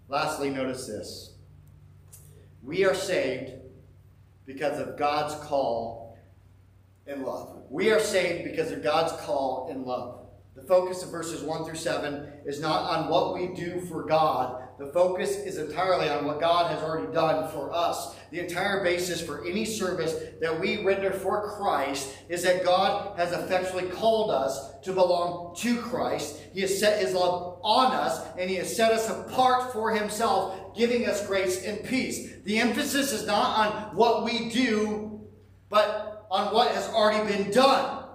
Lastly, 0.07 0.51
notice 0.51 0.85
this. 0.85 1.30
We 2.63 2.85
are 2.85 2.95
saved 2.95 3.53
because 4.45 4.79
of 4.79 4.97
God's 4.97 5.35
call 5.45 6.17
in 7.07 7.23
love. 7.23 7.63
We 7.69 7.91
are 7.91 7.99
saved 7.99 8.43
because 8.43 8.71
of 8.71 8.83
God's 8.83 9.13
call 9.23 9.69
in 9.71 9.85
love. 9.85 10.21
The 10.55 10.63
focus 10.63 11.01
of 11.01 11.09
verses 11.09 11.41
1 11.41 11.63
through 11.63 11.75
7 11.75 12.27
is 12.45 12.59
not 12.59 12.83
on 12.83 13.09
what 13.09 13.33
we 13.33 13.47
do 13.55 13.81
for 13.81 14.03
God. 14.03 14.61
The 14.77 14.91
focus 14.91 15.37
is 15.37 15.57
entirely 15.57 16.09
on 16.09 16.25
what 16.25 16.41
God 16.41 16.71
has 16.71 16.83
already 16.83 17.11
done 17.13 17.49
for 17.51 17.71
us. 17.71 18.15
The 18.31 18.39
entire 18.39 18.83
basis 18.83 19.21
for 19.21 19.45
any 19.45 19.63
service 19.63 20.13
that 20.41 20.59
we 20.59 20.83
render 20.83 21.11
for 21.11 21.55
Christ 21.55 22.13
is 22.29 22.43
that 22.43 22.65
God 22.65 23.17
has 23.17 23.31
effectually 23.31 23.89
called 23.89 24.31
us 24.31 24.71
to 24.81 24.91
belong 24.91 25.55
to 25.57 25.77
Christ. 25.77 26.37
He 26.53 26.61
has 26.61 26.79
set 26.79 26.99
his 26.99 27.13
love 27.13 27.59
on 27.63 27.93
us, 27.93 28.25
and 28.37 28.49
he 28.49 28.57
has 28.57 28.75
set 28.75 28.91
us 28.91 29.09
apart 29.09 29.71
for 29.71 29.91
himself, 29.91 30.59
giving 30.75 31.07
us 31.07 31.25
grace 31.27 31.65
and 31.65 31.83
peace. 31.83 32.33
The 32.43 32.59
emphasis 32.59 33.11
is 33.11 33.25
not 33.25 33.57
on 33.57 33.95
what 33.95 34.23
we 34.23 34.49
do, 34.49 35.21
but 35.69 36.25
on 36.29 36.53
what 36.53 36.71
has 36.71 36.87
already 36.89 37.31
been 37.31 37.51
done 37.51 38.05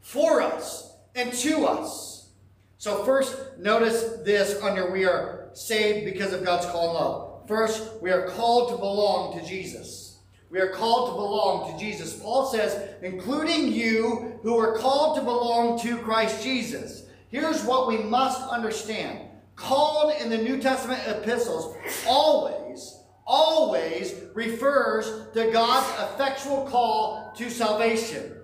for 0.00 0.40
us 0.40 0.96
and 1.14 1.32
to 1.32 1.66
us. 1.66 2.30
So 2.78 3.04
first, 3.04 3.58
notice 3.58 4.18
this 4.24 4.60
under 4.62 4.90
we 4.90 5.04
are 5.04 5.50
saved 5.52 6.06
because 6.06 6.32
of 6.32 6.44
God's 6.44 6.66
call 6.66 6.90
and 6.90 6.94
love. 6.94 7.48
First, 7.48 8.00
we 8.00 8.10
are 8.10 8.28
called 8.28 8.70
to 8.70 8.76
belong 8.76 9.38
to 9.38 9.46
Jesus. 9.46 10.18
We 10.50 10.60
are 10.60 10.70
called 10.70 11.10
to 11.10 11.14
belong 11.14 11.72
to 11.72 11.78
Jesus. 11.78 12.18
Paul 12.18 12.46
says, 12.46 12.94
including 13.02 13.72
you 13.72 14.38
who 14.42 14.58
are 14.58 14.78
called 14.78 15.16
to 15.16 15.22
belong 15.22 15.78
to 15.80 15.98
Christ 15.98 16.42
Jesus. 16.42 17.04
Here's 17.28 17.62
what 17.64 17.86
we 17.86 17.98
must 17.98 18.40
understand. 18.48 19.29
Called 19.60 20.14
in 20.20 20.30
the 20.30 20.38
New 20.38 20.58
Testament 20.58 21.00
epistles 21.06 21.76
always, 22.06 22.98
always 23.26 24.14
refers 24.34 25.32
to 25.34 25.50
God's 25.52 25.88
effectual 26.02 26.66
call 26.66 27.32
to 27.36 27.50
salvation. 27.50 28.36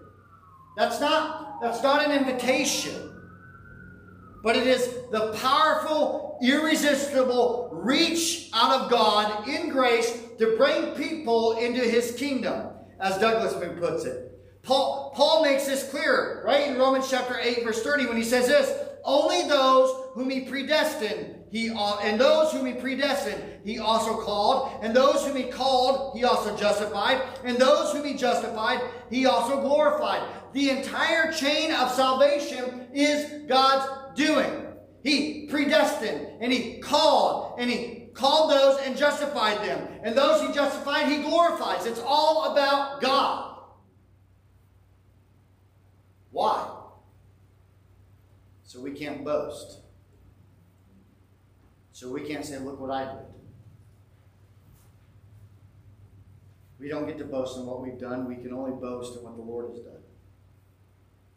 That's 0.76 1.00
not, 1.00 1.60
that's 1.60 1.82
not 1.82 2.04
an 2.04 2.12
invitation 2.12 3.16
but 4.46 4.54
it 4.54 4.68
is 4.68 4.86
the 5.10 5.32
powerful, 5.42 6.38
irresistible 6.40 7.68
reach 7.72 8.48
out 8.54 8.80
of 8.80 8.88
God 8.88 9.48
in 9.48 9.70
grace 9.70 10.22
to 10.38 10.56
bring 10.56 10.92
people 10.92 11.58
into 11.58 11.80
his 11.80 12.14
kingdom, 12.14 12.68
as 13.00 13.18
Douglas 13.18 13.54
puts 13.80 14.04
it. 14.04 14.38
Paul, 14.62 15.12
Paul 15.16 15.42
makes 15.42 15.66
this 15.66 15.90
clear, 15.90 16.44
right, 16.46 16.68
in 16.68 16.78
Romans 16.78 17.10
chapter 17.10 17.36
8, 17.36 17.64
verse 17.64 17.82
30, 17.82 18.06
when 18.06 18.16
he 18.16 18.22
says 18.22 18.46
this, 18.46 18.85
only 19.06 19.48
those 19.48 20.10
whom 20.12 20.28
he 20.28 20.40
predestined, 20.42 21.36
he 21.50 21.68
and 21.68 22.20
those 22.20 22.52
whom 22.52 22.66
he 22.66 22.74
predestined, 22.74 23.42
he 23.64 23.78
also 23.78 24.20
called, 24.20 24.70
and 24.82 24.94
those 24.94 25.24
whom 25.24 25.36
he 25.36 25.44
called, 25.44 26.16
he 26.16 26.24
also 26.24 26.54
justified, 26.56 27.22
and 27.44 27.56
those 27.56 27.92
whom 27.92 28.04
he 28.04 28.14
justified, 28.14 28.80
he 29.08 29.24
also 29.24 29.60
glorified. 29.60 30.22
The 30.52 30.70
entire 30.70 31.32
chain 31.32 31.72
of 31.72 31.92
salvation 31.92 32.88
is 32.92 33.46
God's 33.48 33.86
doing. 34.16 34.66
He 35.02 35.46
predestined 35.46 36.26
and 36.40 36.52
he 36.52 36.78
called 36.78 37.60
and 37.60 37.70
he 37.70 38.08
called 38.12 38.50
those 38.50 38.80
and 38.80 38.96
justified 38.96 39.58
them. 39.58 39.86
And 40.02 40.16
those 40.16 40.44
he 40.44 40.52
justified, 40.52 41.06
he 41.06 41.18
glorifies. 41.18 41.86
It's 41.86 42.00
all 42.04 42.50
about 42.52 43.00
God. 43.00 43.58
Why? 46.32 46.75
So 48.76 48.82
we 48.82 48.90
can't 48.90 49.24
boast. 49.24 49.78
So 51.92 52.12
we 52.12 52.20
can't 52.20 52.44
say, 52.44 52.58
look 52.58 52.78
what 52.78 52.90
I 52.90 53.06
did. 53.06 53.24
We 56.78 56.90
don't 56.90 57.06
get 57.06 57.16
to 57.16 57.24
boast 57.24 57.56
in 57.56 57.64
what 57.64 57.80
we've 57.80 57.98
done. 57.98 58.28
We 58.28 58.36
can 58.36 58.52
only 58.52 58.72
boast 58.72 59.16
in 59.16 59.24
what 59.24 59.34
the 59.34 59.42
Lord 59.42 59.70
has 59.70 59.78
done. 59.78 60.02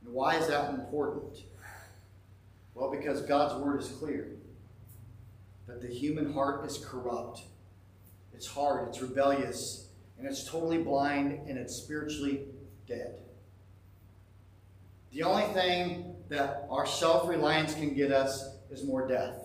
And 0.03 0.13
why 0.13 0.35
is 0.35 0.47
that 0.47 0.73
important? 0.73 1.37
Well, 2.75 2.91
because 2.91 3.21
God's 3.21 3.63
word 3.63 3.79
is 3.79 3.87
clear 3.87 4.31
that 5.65 5.81
the 5.81 5.87
human 5.87 6.33
heart 6.33 6.65
is 6.65 6.77
corrupt. 6.77 7.43
It's 8.33 8.47
hard, 8.47 8.89
it's 8.89 9.01
rebellious, 9.01 9.87
and 10.17 10.27
it's 10.27 10.43
totally 10.43 10.79
blind, 10.79 11.47
and 11.47 11.57
it's 11.57 11.73
spiritually 11.73 12.47
dead. 12.85 13.15
The 15.13 15.23
only 15.23 15.45
thing 15.53 16.17
that 16.29 16.67
our 16.69 16.85
self 16.85 17.27
reliance 17.27 17.73
can 17.73 17.93
get 17.93 18.11
us 18.11 18.57
is 18.71 18.83
more 18.83 19.07
death. 19.07 19.35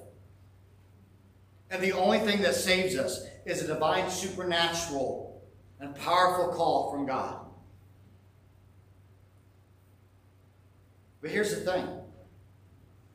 And 1.71 1.83
the 1.83 1.93
only 1.93 2.21
thing 2.21 2.43
that 2.43 2.55
saves 2.55 2.97
us 2.97 3.27
is 3.45 3.63
a 3.63 3.67
divine, 3.67 4.11
supernatural, 4.11 5.43
and 5.81 5.95
powerful 5.97 6.55
call 6.55 6.93
from 6.93 7.07
God. 7.07 7.41
But 11.21 11.31
here's 11.31 11.51
the 11.51 11.61
thing 11.63 11.89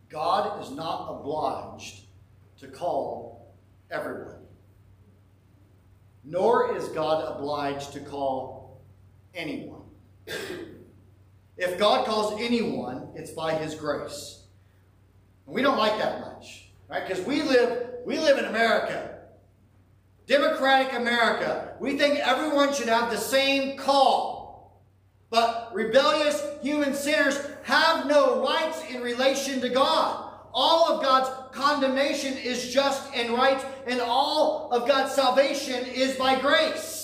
God 0.10 0.62
is 0.64 0.72
not 0.72 1.20
obliged 1.20 2.06
to 2.60 2.68
call 2.68 3.56
everyone, 3.92 4.42
nor 6.24 6.76
is 6.76 6.90
God 6.90 7.38
obliged 7.38 7.94
to 7.94 8.00
call 8.00 8.82
anyone. 9.34 9.84
If 11.60 11.78
God 11.78 12.06
calls 12.06 12.40
anyone, 12.40 13.10
it's 13.16 13.32
by 13.32 13.54
his 13.54 13.76
grace. 13.76 14.44
And 15.46 15.54
we 15.54 15.62
don't 15.62 15.78
like 15.78 15.98
that 15.98 16.22
much, 16.22 16.70
right? 16.90 17.06
Because 17.06 17.24
we 17.26 17.42
live, 17.42 17.90
we 18.06 18.18
live 18.18 18.38
in 18.38 18.46
America. 18.46 19.18
Democratic 20.26 20.94
America. 20.94 21.76
We 21.82 21.98
think 21.98 22.20
everyone 22.20 22.74
should 22.74 22.88
have 22.88 23.12
the 23.12 23.18
same 23.18 23.78
call. 23.78 24.86
But 25.30 25.72
rebellious 25.74 26.42
human 26.62 26.94
sinners 26.94 27.38
have 27.64 28.08
no 28.08 28.42
rights 28.42 28.82
in 28.90 29.02
relation 29.02 29.60
to 29.60 29.68
God. 29.68 30.32
All 30.54 30.94
of 30.94 31.04
God's 31.04 31.30
condemnation 31.52 32.38
is 32.38 32.74
just 32.74 33.14
and 33.14 33.34
right, 33.34 33.64
and 33.86 34.00
all 34.00 34.72
of 34.72 34.88
God's 34.88 35.14
salvation 35.14 35.86
is 35.86 36.16
by 36.16 36.40
grace. 36.40 36.99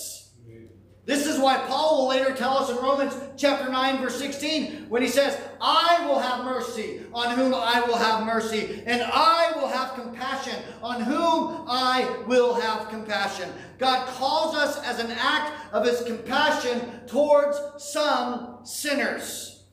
This 1.06 1.28
is 1.28 1.40
why 1.40 1.58
Paul 1.68 2.00
will 2.00 2.08
later 2.10 2.34
tell 2.34 2.58
us 2.58 2.72
in 2.72 2.78
Romans 2.78 3.14
chapter 3.38 3.70
9, 3.70 4.02
verse 4.02 4.18
16, 4.18 4.90
when 4.90 5.04
he 5.04 5.08
says, 5.08 5.40
I 5.62 6.04
will 6.08 6.18
have 6.18 6.44
mercy 6.44 7.02
on 7.14 7.38
whom 7.38 7.54
I 7.54 7.82
will 7.82 7.98
have 7.98 8.26
mercy, 8.26 8.82
and 8.88 9.04
I 9.04 9.52
will 9.56 9.68
have 9.68 9.94
compassion 9.94 10.56
on 10.82 11.02
whom 11.02 11.66
I 11.68 12.24
will 12.26 12.56
have 12.56 12.90
compassion. 12.90 13.48
God 13.78 14.08
calls 14.08 14.56
us 14.56 14.84
as 14.84 15.00
an 15.00 15.12
act 15.12 15.54
of 15.72 15.86
his 15.86 16.02
compassion 16.02 17.02
towards 17.06 17.60
some 17.78 18.60
sinners. 18.64 19.64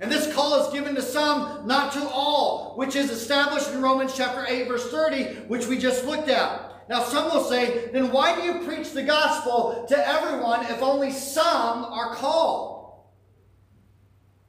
And 0.00 0.10
this 0.10 0.32
call 0.34 0.66
is 0.66 0.72
given 0.72 0.94
to 0.94 1.02
some, 1.02 1.66
not 1.66 1.92
to 1.92 2.08
all, 2.08 2.72
which 2.76 2.96
is 2.96 3.10
established 3.10 3.70
in 3.70 3.82
Romans 3.82 4.14
chapter 4.16 4.46
8, 4.48 4.66
verse 4.66 4.90
30, 4.90 5.24
which 5.46 5.66
we 5.66 5.78
just 5.78 6.06
looked 6.06 6.28
at. 6.28 6.71
Now, 6.92 7.02
some 7.04 7.32
will 7.32 7.42
say, 7.42 7.88
then 7.90 8.12
why 8.12 8.36
do 8.36 8.42
you 8.42 8.66
preach 8.66 8.92
the 8.92 9.02
gospel 9.02 9.86
to 9.88 9.96
everyone 10.06 10.66
if 10.66 10.82
only 10.82 11.10
some 11.10 11.86
are 11.86 12.14
called? 12.14 13.06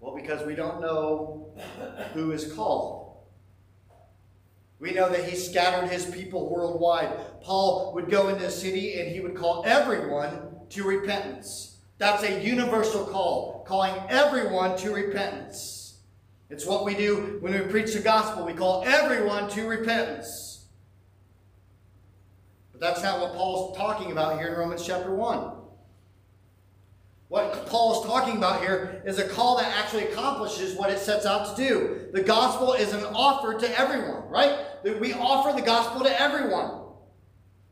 Well, 0.02 0.14
because 0.14 0.46
we 0.46 0.54
don't 0.54 0.82
know 0.82 1.54
who 2.14 2.34
is 2.34 2.52
called. 2.52 3.16
We 4.78 4.92
know 4.92 5.10
that 5.10 5.24
he 5.24 5.38
scattered 5.38 5.90
his 5.90 6.06
people 6.06 6.50
worldwide. 6.50 7.16
Paul 7.40 7.94
would 7.94 8.12
go 8.12 8.28
into 8.28 8.44
a 8.44 8.52
city 8.52 9.00
and 9.00 9.10
he 9.10 9.22
would 9.22 9.36
call 9.36 9.64
everyone 9.66 10.68
to 10.72 10.84
repentance. 10.84 11.78
That's 11.98 12.24
a 12.24 12.44
universal 12.44 13.06
call, 13.06 13.64
calling 13.66 13.96
everyone 14.10 14.76
to 14.80 14.92
repentance. 14.92 16.00
It's 16.50 16.66
what 16.66 16.84
we 16.84 16.94
do 16.94 17.38
when 17.40 17.54
we 17.54 17.62
preach 17.72 17.94
the 17.94 18.02
gospel. 18.02 18.46
We 18.46 18.52
call 18.52 18.84
everyone 18.86 19.50
to 19.52 19.66
repentance. 19.66 20.53
That's 22.84 23.02
not 23.02 23.22
what 23.22 23.34
Paul's 23.34 23.78
talking 23.78 24.12
about 24.12 24.38
here 24.38 24.50
in 24.50 24.60
Romans 24.60 24.86
chapter 24.86 25.15
1. 25.15 25.52
What 27.30 27.65
Paul 27.67 28.02
is 28.02 28.06
talking 28.06 28.36
about 28.36 28.60
here 28.60 29.02
is 29.06 29.19
a 29.19 29.28
call 29.30 29.58
that 29.58 29.74
actually 29.78 30.10
accomplishes 30.10 30.76
what 30.76 30.89
it 30.89 31.00
sets 31.00 31.26
out 31.26 31.56
to 31.56 31.65
do. 31.65 32.10
The 32.12 32.22
gospel 32.22 32.74
is 32.74 32.91
an 32.91 33.06
offer 33.06 33.58
to 33.58 33.80
everyone, 33.80 34.28
right? 34.28 34.84
That 34.84 35.00
we 35.00 35.13
offer 35.13 35.58
the 35.58 35.65
gospel 35.65 36.04
to 36.04 36.22
everyone. 36.22 36.82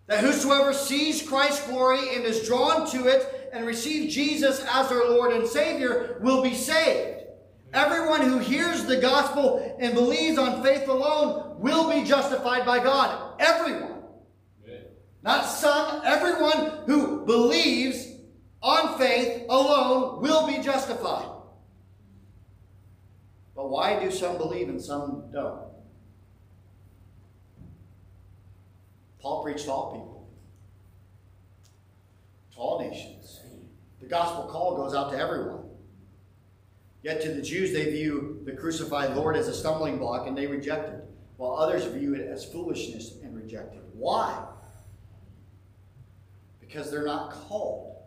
That 0.08 0.22
whosoever 0.22 0.72
sees 0.72 1.28
Christ's 1.28 1.68
glory 1.68 2.16
and 2.16 2.24
is 2.24 2.48
drawn 2.48 2.90
to 2.92 3.08
it 3.08 3.50
and 3.52 3.68
receives 3.68 4.16
Jesus 4.16 4.66
as 4.72 4.88
their 4.88 5.10
Lord 5.10 5.34
and 5.34 5.46
Savior 5.46 6.22
will 6.24 6.42
be 6.42 6.56
saved. 6.56 7.26
Everyone 7.74 8.22
who 8.22 8.38
hears 8.38 8.86
the 8.86 9.02
gospel 9.02 9.76
and 9.78 9.94
believes 9.94 10.38
on 10.38 10.64
faith 10.64 10.88
alone 10.88 11.60
will 11.60 11.92
be 11.92 12.06
justified 12.06 12.66
by 12.66 12.82
God. 12.82 13.34
Everyone. 13.42 13.91
Not 15.24 15.44
some. 15.46 16.02
Everyone 16.04 16.86
who 16.86 17.26
believes 17.26 18.08
on 18.62 18.98
faith 18.98 19.46
alone 19.50 20.22
will 20.22 20.48
be 20.48 20.60
justified. 20.60 21.30
But 23.56 23.70
why 23.70 24.00
do 24.00 24.12
some 24.12 24.38
believe 24.38 24.70
and 24.70 24.82
some 24.82 25.30
don't? 25.32 25.72
Paul 29.20 29.44
preached 29.44 29.66
to 29.66 29.72
all 29.72 29.92
people, 29.92 30.28
to 32.54 32.58
all 32.58 32.80
nations. 32.80 33.40
The 34.00 34.08
gospel 34.08 34.46
call 34.46 34.76
goes 34.76 34.96
out 34.96 35.12
to 35.12 35.18
everyone. 35.18 35.66
Yet 37.04 37.22
to 37.22 37.34
the 37.34 37.42
Jews, 37.42 37.72
they 37.72 37.92
view 37.92 38.42
the 38.46 38.54
crucified 38.54 39.16
Lord 39.16 39.36
as 39.36 39.48
a 39.48 39.54
stumbling 39.54 40.00
block 40.00 40.28
and 40.28 40.36
they 40.36 40.48
reject 40.48 40.90
it, 40.90 41.04
while 41.38 41.56
others 41.56 41.86
view 41.86 42.16
it 42.16 42.28
as 42.28 42.46
foolishness 42.46 43.18
and 43.24 43.36
reject 43.36 43.76
it. 43.76 43.84
Why? 43.94 44.48
Because 46.72 46.90
they're 46.90 47.06
not 47.06 47.32
called. 47.32 47.98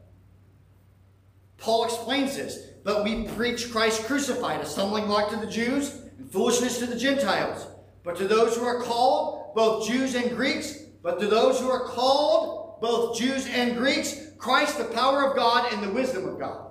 Paul 1.58 1.84
explains 1.84 2.34
this, 2.34 2.70
but 2.82 3.04
we 3.04 3.24
preach 3.28 3.70
Christ 3.70 4.04
crucified, 4.04 4.60
a 4.60 4.66
stumbling 4.66 5.04
block 5.04 5.28
to 5.30 5.36
the 5.36 5.46
Jews 5.46 6.00
and 6.18 6.30
foolishness 6.30 6.78
to 6.78 6.86
the 6.86 6.96
Gentiles. 6.96 7.66
But 8.04 8.16
to 8.16 8.26
those 8.26 8.56
who 8.56 8.64
are 8.64 8.82
called, 8.82 9.54
both 9.54 9.86
Jews 9.86 10.14
and 10.14 10.34
Greeks, 10.34 10.78
but 11.02 11.20
to 11.20 11.26
those 11.26 11.60
who 11.60 11.68
are 11.68 11.84
called, 11.84 12.80
both 12.80 13.18
Jews 13.18 13.46
and 13.48 13.76
Greeks, 13.76 14.28
Christ, 14.38 14.78
the 14.78 14.84
power 14.84 15.28
of 15.28 15.36
God 15.36 15.70
and 15.72 15.82
the 15.82 15.92
wisdom 15.92 16.26
of 16.26 16.38
God. 16.38 16.70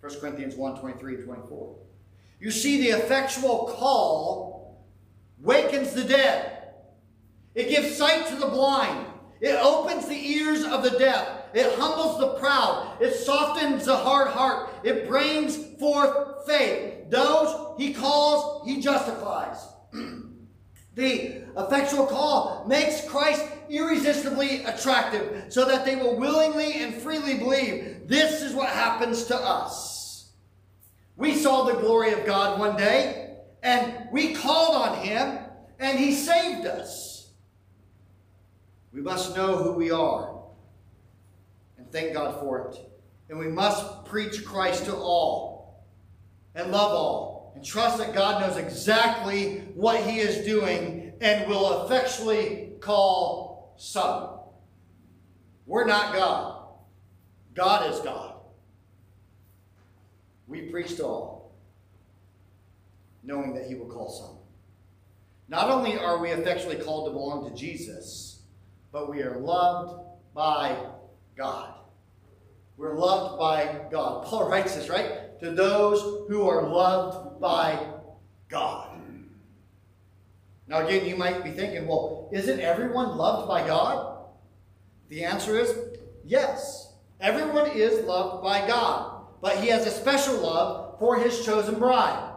1 0.00 0.20
Corinthians 0.20 0.56
1 0.56 0.80
23 0.80 1.14
and 1.14 1.24
24. 1.24 1.76
You 2.40 2.50
see, 2.50 2.80
the 2.80 2.98
effectual 2.98 3.72
call 3.76 4.84
wakens 5.38 5.92
the 5.92 6.02
dead, 6.02 6.74
it 7.54 7.68
gives 7.68 7.96
sight 7.96 8.26
to 8.28 8.36
the 8.36 8.48
blind, 8.48 9.06
it 9.42 9.58
opens 9.60 10.06
the 10.06 10.14
ears 10.14 10.64
of 10.64 10.84
the 10.84 10.96
deaf, 10.98 11.28
it 11.52 11.74
humbles 11.76 12.20
the 12.20 12.34
proud, 12.34 12.96
it 13.00 13.12
softens 13.12 13.86
the 13.86 13.96
hard 13.96 14.28
heart, 14.28 14.70
it 14.84 15.08
brings 15.08 15.56
forth 15.80 16.46
faith. 16.46 17.10
Those 17.10 17.74
he 17.76 17.92
calls, 17.92 18.64
he 18.64 18.80
justifies. 18.80 19.66
the 20.94 21.42
effectual 21.56 22.06
call 22.06 22.64
makes 22.68 23.08
Christ 23.08 23.44
irresistibly 23.68 24.62
attractive 24.62 25.46
so 25.48 25.64
that 25.64 25.84
they 25.84 25.96
will 25.96 26.16
willingly 26.16 26.80
and 26.80 26.94
freely 26.94 27.36
believe. 27.38 28.02
This 28.06 28.42
is 28.42 28.54
what 28.54 28.68
happens 28.68 29.24
to 29.24 29.36
us. 29.36 30.30
We 31.16 31.34
saw 31.34 31.64
the 31.64 31.80
glory 31.80 32.12
of 32.12 32.24
God 32.24 32.60
one 32.60 32.76
day 32.76 33.38
and 33.62 34.08
we 34.12 34.34
called 34.34 34.76
on 34.76 34.98
him 34.98 35.40
and 35.80 35.98
he 35.98 36.12
saved 36.12 36.64
us. 36.64 37.11
We 38.92 39.00
must 39.00 39.34
know 39.34 39.56
who 39.56 39.72
we 39.72 39.90
are 39.90 40.40
and 41.78 41.90
thank 41.90 42.12
God 42.12 42.40
for 42.40 42.68
it. 42.68 42.78
And 43.28 43.38
we 43.38 43.48
must 43.48 44.04
preach 44.04 44.44
Christ 44.44 44.84
to 44.86 44.94
all 44.94 45.84
and 46.54 46.70
love 46.70 46.92
all 46.92 47.52
and 47.54 47.64
trust 47.64 47.98
that 47.98 48.14
God 48.14 48.42
knows 48.42 48.56
exactly 48.56 49.60
what 49.74 50.02
he 50.02 50.18
is 50.18 50.44
doing 50.44 51.14
and 51.20 51.48
will 51.48 51.84
effectually 51.84 52.72
call 52.80 53.74
some. 53.76 54.30
We're 55.66 55.86
not 55.86 56.14
God. 56.14 56.64
God 57.54 57.90
is 57.90 58.00
God. 58.00 58.34
We 60.46 60.62
preach 60.62 60.96
to 60.96 61.04
all, 61.06 61.52
knowing 63.22 63.54
that 63.54 63.66
he 63.66 63.74
will 63.74 63.86
call 63.86 64.10
some. 64.10 64.36
Not 65.48 65.70
only 65.70 65.98
are 65.98 66.18
we 66.18 66.30
effectually 66.30 66.76
called 66.76 67.06
to 67.06 67.12
belong 67.12 67.48
to 67.48 67.56
Jesus, 67.56 68.31
but 68.92 69.10
we 69.10 69.22
are 69.22 69.38
loved 69.38 70.04
by 70.34 70.76
God. 71.36 71.74
We're 72.76 72.94
loved 72.94 73.38
by 73.38 73.86
God. 73.90 74.26
Paul 74.26 74.48
writes 74.48 74.74
this, 74.76 74.88
right? 74.88 75.40
To 75.40 75.50
those 75.50 76.28
who 76.28 76.48
are 76.48 76.62
loved 76.62 77.40
by 77.40 77.86
God. 78.48 78.90
Now, 80.68 80.86
again, 80.86 81.06
you 81.06 81.16
might 81.16 81.42
be 81.42 81.50
thinking, 81.50 81.86
well, 81.86 82.28
isn't 82.32 82.60
everyone 82.60 83.16
loved 83.16 83.48
by 83.48 83.66
God? 83.66 84.26
The 85.08 85.24
answer 85.24 85.58
is 85.58 85.74
yes. 86.24 86.92
Everyone 87.20 87.70
is 87.70 88.04
loved 88.04 88.42
by 88.42 88.66
God, 88.66 89.26
but 89.40 89.58
He 89.58 89.68
has 89.68 89.86
a 89.86 89.90
special 89.90 90.36
love 90.38 90.98
for 90.98 91.18
His 91.18 91.44
chosen 91.44 91.78
bride. 91.78 92.32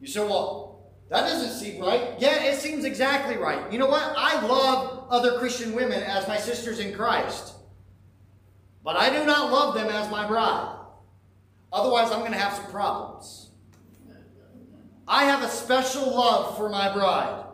You 0.00 0.06
say, 0.06 0.20
well, 0.20 0.71
that 1.12 1.28
doesn't 1.28 1.50
seem 1.50 1.82
right. 1.82 2.14
Yeah, 2.18 2.42
it 2.42 2.58
seems 2.58 2.86
exactly 2.86 3.36
right. 3.36 3.70
You 3.70 3.78
know 3.78 3.86
what? 3.86 4.14
I 4.16 4.46
love 4.46 5.04
other 5.10 5.38
Christian 5.38 5.74
women 5.74 6.02
as 6.02 6.26
my 6.26 6.38
sisters 6.38 6.78
in 6.78 6.94
Christ, 6.94 7.52
but 8.82 8.96
I 8.96 9.10
do 9.10 9.26
not 9.26 9.52
love 9.52 9.74
them 9.74 9.88
as 9.88 10.10
my 10.10 10.26
bride. 10.26 10.74
Otherwise, 11.70 12.10
I'm 12.10 12.20
going 12.20 12.32
to 12.32 12.38
have 12.38 12.54
some 12.54 12.70
problems. 12.70 13.50
I 15.06 15.24
have 15.24 15.42
a 15.42 15.48
special 15.48 16.16
love 16.16 16.56
for 16.56 16.70
my 16.70 16.90
bride. 16.90 17.44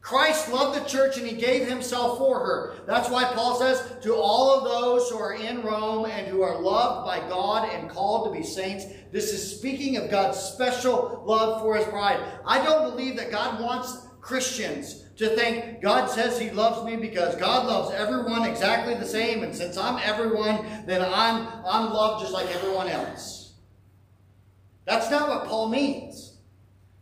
Christ 0.00 0.50
loved 0.50 0.80
the 0.80 0.88
church 0.88 1.18
and 1.18 1.26
he 1.26 1.36
gave 1.36 1.68
himself 1.68 2.18
for 2.18 2.38
her. 2.38 2.74
That's 2.86 3.10
why 3.10 3.24
Paul 3.24 3.58
says, 3.58 3.82
to 4.02 4.14
all 4.14 4.52
of 4.52 4.64
those 4.64 5.10
who 5.10 5.18
are 5.18 5.34
in 5.34 5.62
Rome 5.62 6.06
and 6.06 6.26
who 6.26 6.42
are 6.42 6.60
loved 6.60 7.04
by 7.04 7.18
God 7.28 7.68
and 7.68 7.90
called 7.90 8.26
to 8.26 8.38
be 8.38 8.44
saints, 8.44 8.86
this 9.12 9.32
is 9.32 9.58
speaking 9.58 9.96
of 9.96 10.10
God's 10.10 10.38
special 10.38 11.22
love 11.26 11.60
for 11.60 11.76
his 11.76 11.86
bride. 11.86 12.20
I 12.46 12.64
don't 12.64 12.90
believe 12.90 13.16
that 13.16 13.30
God 13.30 13.60
wants 13.60 14.06
Christians 14.20 15.04
to 15.16 15.30
think 15.30 15.82
God 15.82 16.08
says 16.08 16.38
he 16.38 16.50
loves 16.50 16.84
me 16.84 16.96
because 16.96 17.34
God 17.36 17.66
loves 17.66 17.92
everyone 17.92 18.44
exactly 18.44 18.94
the 18.94 19.06
same. 19.06 19.42
And 19.42 19.54
since 19.54 19.76
I'm 19.76 19.98
everyone, 20.02 20.64
then 20.86 21.02
I'm, 21.02 21.48
I'm 21.66 21.92
loved 21.92 22.22
just 22.22 22.32
like 22.32 22.46
everyone 22.54 22.88
else. 22.88 23.52
That's 24.84 25.10
not 25.10 25.28
what 25.28 25.46
Paul 25.46 25.68
means. 25.68 26.27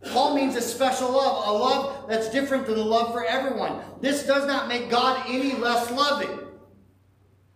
Paul 0.04 0.34
means 0.34 0.54
a 0.56 0.60
special 0.60 1.10
love, 1.10 1.48
a 1.48 1.52
love 1.52 2.08
that's 2.08 2.30
different 2.30 2.66
than 2.66 2.76
the 2.76 2.84
love 2.84 3.12
for 3.12 3.24
everyone. 3.24 3.80
This 4.00 4.26
does 4.26 4.46
not 4.46 4.68
make 4.68 4.90
God 4.90 5.24
any 5.26 5.54
less 5.54 5.90
loving. 5.90 6.38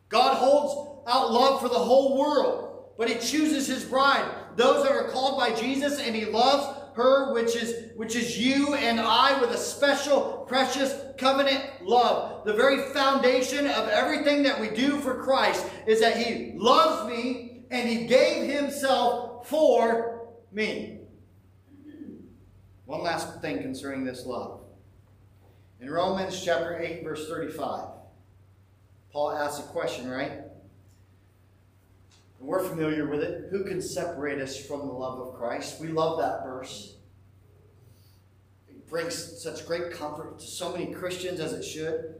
God 0.08 0.36
holds 0.36 1.04
out 1.08 1.32
love 1.32 1.60
for 1.60 1.68
the 1.68 1.74
whole 1.74 2.18
world, 2.18 2.90
but 2.98 3.08
he 3.08 3.14
chooses 3.14 3.66
his 3.66 3.84
bride, 3.84 4.28
those 4.56 4.82
that 4.82 4.92
are 4.92 5.08
called 5.08 5.38
by 5.38 5.54
Jesus, 5.54 6.00
and 6.00 6.14
he 6.14 6.24
loves 6.24 6.66
her, 6.94 7.32
which 7.32 7.54
is, 7.54 7.92
which 7.96 8.16
is 8.16 8.38
you 8.38 8.74
and 8.74 8.98
I, 8.98 9.40
with 9.40 9.50
a 9.50 9.56
special, 9.56 10.44
precious 10.48 10.94
covenant 11.18 11.64
love. 11.82 12.44
The 12.44 12.54
very 12.54 12.92
foundation 12.92 13.66
of 13.66 13.88
everything 13.88 14.42
that 14.44 14.60
we 14.60 14.70
do 14.70 14.98
for 15.00 15.22
Christ 15.22 15.64
is 15.86 16.00
that 16.00 16.16
he 16.16 16.52
loves 16.56 17.08
me 17.08 17.64
and 17.70 17.88
he 17.88 18.06
gave 18.06 18.50
himself 18.50 19.48
for 19.48 20.28
me. 20.52 20.99
One 22.90 23.04
last 23.04 23.40
thing 23.40 23.62
concerning 23.62 24.04
this 24.04 24.26
love. 24.26 24.62
In 25.80 25.88
Romans 25.88 26.44
chapter 26.44 26.76
8, 26.76 27.04
verse 27.04 27.28
35, 27.28 27.84
Paul 29.12 29.30
asks 29.30 29.60
a 29.60 29.68
question, 29.68 30.10
right? 30.10 30.32
And 30.32 30.42
we're 32.40 32.64
familiar 32.64 33.08
with 33.08 33.20
it. 33.20 33.46
Who 33.52 33.62
can 33.62 33.80
separate 33.80 34.40
us 34.40 34.66
from 34.66 34.80
the 34.80 34.92
love 34.92 35.20
of 35.20 35.34
Christ? 35.34 35.80
We 35.80 35.86
love 35.86 36.18
that 36.18 36.42
verse. 36.42 36.96
It 38.68 38.88
brings 38.88 39.40
such 39.40 39.68
great 39.68 39.92
comfort 39.92 40.40
to 40.40 40.46
so 40.46 40.72
many 40.72 40.92
Christians 40.92 41.38
as 41.38 41.52
it 41.52 41.62
should. 41.62 42.16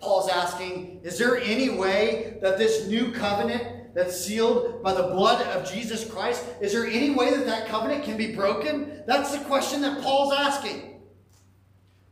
Paul's 0.00 0.28
asking, 0.28 1.00
is 1.02 1.16
there 1.16 1.38
any 1.38 1.70
way 1.70 2.36
that 2.42 2.58
this 2.58 2.86
new 2.86 3.10
covenant 3.12 3.77
that's 3.94 4.24
sealed 4.24 4.82
by 4.82 4.92
the 4.94 5.02
blood 5.02 5.46
of 5.48 5.70
Jesus 5.70 6.08
Christ? 6.08 6.44
Is 6.60 6.72
there 6.72 6.86
any 6.86 7.10
way 7.10 7.30
that 7.30 7.46
that 7.46 7.68
covenant 7.68 8.04
can 8.04 8.16
be 8.16 8.34
broken? 8.34 9.02
That's 9.06 9.36
the 9.36 9.44
question 9.44 9.80
that 9.82 10.02
Paul's 10.02 10.34
asking. 10.34 11.00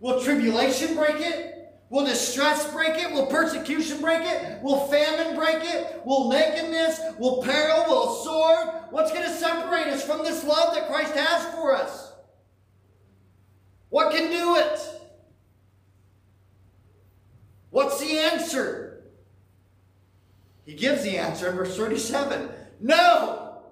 Will 0.01 0.23
tribulation 0.23 0.95
break 0.95 1.21
it? 1.21 1.57
Will 1.89 2.05
distress 2.05 2.71
break 2.73 2.97
it? 2.97 3.13
Will 3.13 3.27
persecution 3.27 4.01
break 4.01 4.23
it? 4.23 4.61
Will 4.63 4.87
famine 4.89 5.37
break 5.37 5.63
it? 5.63 6.03
Will 6.05 6.29
nakedness? 6.29 7.01
Will 7.19 7.43
peril? 7.43 7.85
Will 7.89 8.15
sword? 8.25 8.69
What's 8.91 9.13
going 9.13 9.25
to 9.25 9.33
separate 9.33 9.87
us 9.87 10.05
from 10.05 10.25
this 10.25 10.45
love 10.45 10.75
that 10.75 10.89
Christ 10.89 11.15
has 11.15 11.55
for 11.55 11.75
us? 11.75 12.13
What 13.89 14.13
can 14.13 14.31
do 14.31 14.57
it? 14.57 14.81
What's 17.71 18.01
the 18.01 18.19
answer? 18.19 18.86
He 20.67 20.75
gives 20.75 21.05
the 21.05 21.17
answer 21.17 21.49
in 21.49 21.57
verse 21.57 21.77
37. 21.77 22.51
No! 22.81 23.63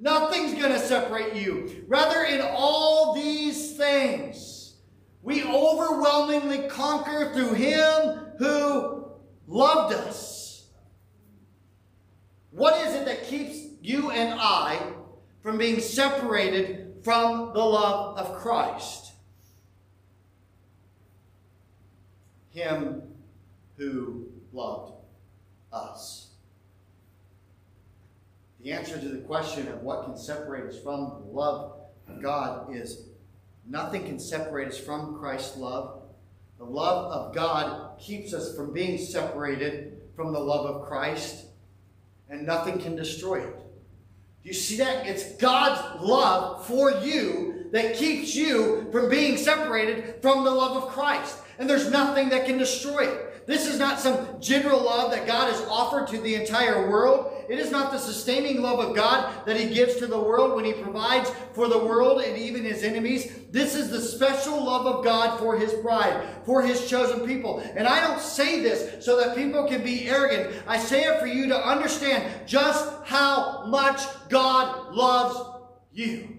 Nothing's 0.00 0.54
going 0.54 0.72
to 0.72 0.80
separate 0.80 1.34
you. 1.34 1.84
Rather, 1.86 2.24
in 2.24 2.40
all 2.40 3.14
these 3.14 3.76
things, 3.76 4.74
we 5.22 5.44
overwhelmingly 5.44 6.66
conquer 6.68 7.32
through 7.32 7.54
him 7.54 8.32
who 8.38 9.06
loved 9.46 9.94
us. 9.94 10.66
What 12.50 12.86
is 12.86 12.94
it 12.94 13.04
that 13.04 13.24
keeps 13.24 13.58
you 13.82 14.10
and 14.10 14.38
I 14.40 14.80
from 15.42 15.58
being 15.58 15.80
separated 15.80 16.96
from 17.02 17.52
the 17.52 17.64
love 17.64 18.18
of 18.18 18.36
Christ? 18.38 19.12
Him 22.50 23.02
who 23.76 24.26
loved 24.52 25.03
us? 25.74 26.28
The 28.62 28.72
answer 28.72 28.98
to 28.98 29.08
the 29.08 29.18
question 29.18 29.68
of 29.68 29.82
what 29.82 30.04
can 30.04 30.16
separate 30.16 30.64
us 30.64 30.80
from 30.80 31.24
the 31.26 31.32
love 31.32 31.72
of 32.08 32.22
God 32.22 32.74
is 32.74 33.08
nothing 33.68 34.04
can 34.04 34.18
separate 34.18 34.68
us 34.68 34.78
from 34.78 35.18
Christ's 35.18 35.58
love. 35.58 36.02
The 36.58 36.64
love 36.64 37.12
of 37.12 37.34
God 37.34 37.98
keeps 37.98 38.32
us 38.32 38.56
from 38.56 38.72
being 38.72 38.96
separated 38.96 40.00
from 40.16 40.32
the 40.32 40.38
love 40.38 40.66
of 40.66 40.86
Christ, 40.86 41.46
and 42.30 42.46
nothing 42.46 42.78
can 42.78 42.96
destroy 42.96 43.42
it. 43.42 43.54
Do 43.54 44.48
you 44.48 44.54
see 44.54 44.76
that? 44.76 45.06
It's 45.06 45.32
God's 45.36 46.02
love 46.02 46.66
for 46.66 46.90
you 47.02 47.66
that 47.72 47.96
keeps 47.96 48.34
you 48.34 48.88
from 48.92 49.10
being 49.10 49.36
separated 49.36 50.22
from 50.22 50.44
the 50.44 50.50
love 50.50 50.84
of 50.84 50.90
Christ. 50.90 51.38
And 51.58 51.68
there's 51.68 51.90
nothing 51.90 52.28
that 52.28 52.46
can 52.46 52.56
destroy 52.56 53.08
it. 53.08 53.33
This 53.46 53.66
is 53.66 53.78
not 53.78 54.00
some 54.00 54.40
general 54.40 54.82
love 54.82 55.10
that 55.10 55.26
God 55.26 55.52
has 55.52 55.60
offered 55.68 56.08
to 56.08 56.18
the 56.18 56.34
entire 56.34 56.88
world. 56.88 57.30
It 57.48 57.58
is 57.58 57.70
not 57.70 57.92
the 57.92 57.98
sustaining 57.98 58.62
love 58.62 58.78
of 58.78 58.96
God 58.96 59.46
that 59.46 59.58
He 59.58 59.74
gives 59.74 59.96
to 59.96 60.06
the 60.06 60.18
world 60.18 60.56
when 60.56 60.64
He 60.64 60.72
provides 60.72 61.30
for 61.52 61.68
the 61.68 61.78
world 61.78 62.22
and 62.22 62.38
even 62.38 62.64
His 62.64 62.82
enemies. 62.82 63.30
This 63.50 63.74
is 63.74 63.90
the 63.90 64.00
special 64.00 64.64
love 64.64 64.86
of 64.86 65.04
God 65.04 65.38
for 65.38 65.58
His 65.58 65.74
bride, 65.74 66.26
for 66.44 66.62
His 66.62 66.88
chosen 66.88 67.26
people. 67.26 67.58
And 67.76 67.86
I 67.86 68.00
don't 68.00 68.20
say 68.20 68.60
this 68.60 69.04
so 69.04 69.18
that 69.20 69.36
people 69.36 69.68
can 69.68 69.84
be 69.84 70.08
arrogant. 70.08 70.62
I 70.66 70.78
say 70.78 71.04
it 71.04 71.20
for 71.20 71.26
you 71.26 71.48
to 71.48 71.68
understand 71.68 72.48
just 72.48 72.90
how 73.04 73.66
much 73.66 74.00
God 74.30 74.94
loves 74.94 75.38
you. 75.92 76.34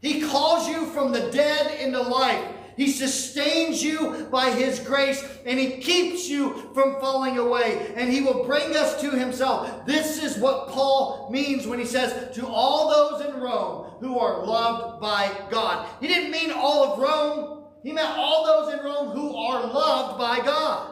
He 0.00 0.22
calls 0.22 0.68
you 0.68 0.86
from 0.86 1.12
the 1.12 1.30
dead 1.30 1.78
into 1.80 2.00
life. 2.00 2.51
He 2.76 2.90
sustains 2.90 3.82
you 3.82 4.28
by 4.30 4.50
His 4.50 4.80
grace 4.80 5.22
and 5.44 5.58
He 5.58 5.78
keeps 5.78 6.28
you 6.28 6.70
from 6.74 7.00
falling 7.00 7.38
away 7.38 7.92
and 7.96 8.10
He 8.10 8.20
will 8.20 8.44
bring 8.44 8.76
us 8.76 9.00
to 9.00 9.10
Himself. 9.10 9.86
This 9.86 10.22
is 10.22 10.38
what 10.38 10.68
Paul 10.68 11.30
means 11.30 11.66
when 11.66 11.78
he 11.78 11.84
says, 11.84 12.34
To 12.36 12.46
all 12.46 12.90
those 12.90 13.26
in 13.26 13.40
Rome 13.40 13.94
who 14.00 14.18
are 14.18 14.44
loved 14.44 15.00
by 15.00 15.30
God. 15.50 15.88
He 16.00 16.08
didn't 16.08 16.30
mean 16.30 16.50
all 16.50 16.92
of 16.92 16.98
Rome, 16.98 17.64
He 17.82 17.92
meant 17.92 18.16
all 18.16 18.46
those 18.46 18.74
in 18.74 18.84
Rome 18.84 19.10
who 19.10 19.36
are 19.36 19.66
loved 19.66 20.18
by 20.18 20.38
God. 20.38 20.88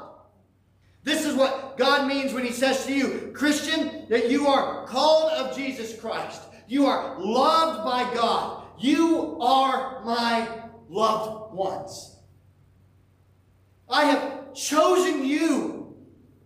This 1.02 1.24
is 1.24 1.34
what 1.34 1.78
God 1.78 2.06
means 2.06 2.32
when 2.32 2.44
He 2.44 2.52
says 2.52 2.84
to 2.86 2.94
you, 2.94 3.32
Christian, 3.34 4.06
that 4.10 4.30
you 4.30 4.46
are 4.46 4.86
called 4.86 5.32
of 5.32 5.56
Jesus 5.56 5.98
Christ. 5.98 6.42
You 6.68 6.86
are 6.86 7.18
loved 7.18 7.84
by 7.84 8.14
God. 8.14 8.64
You 8.78 9.38
are 9.40 10.04
my 10.04 10.48
loved 10.88 11.39
ones. 11.52 12.16
I 13.88 14.04
have 14.04 14.54
chosen 14.54 15.24
you 15.24 15.96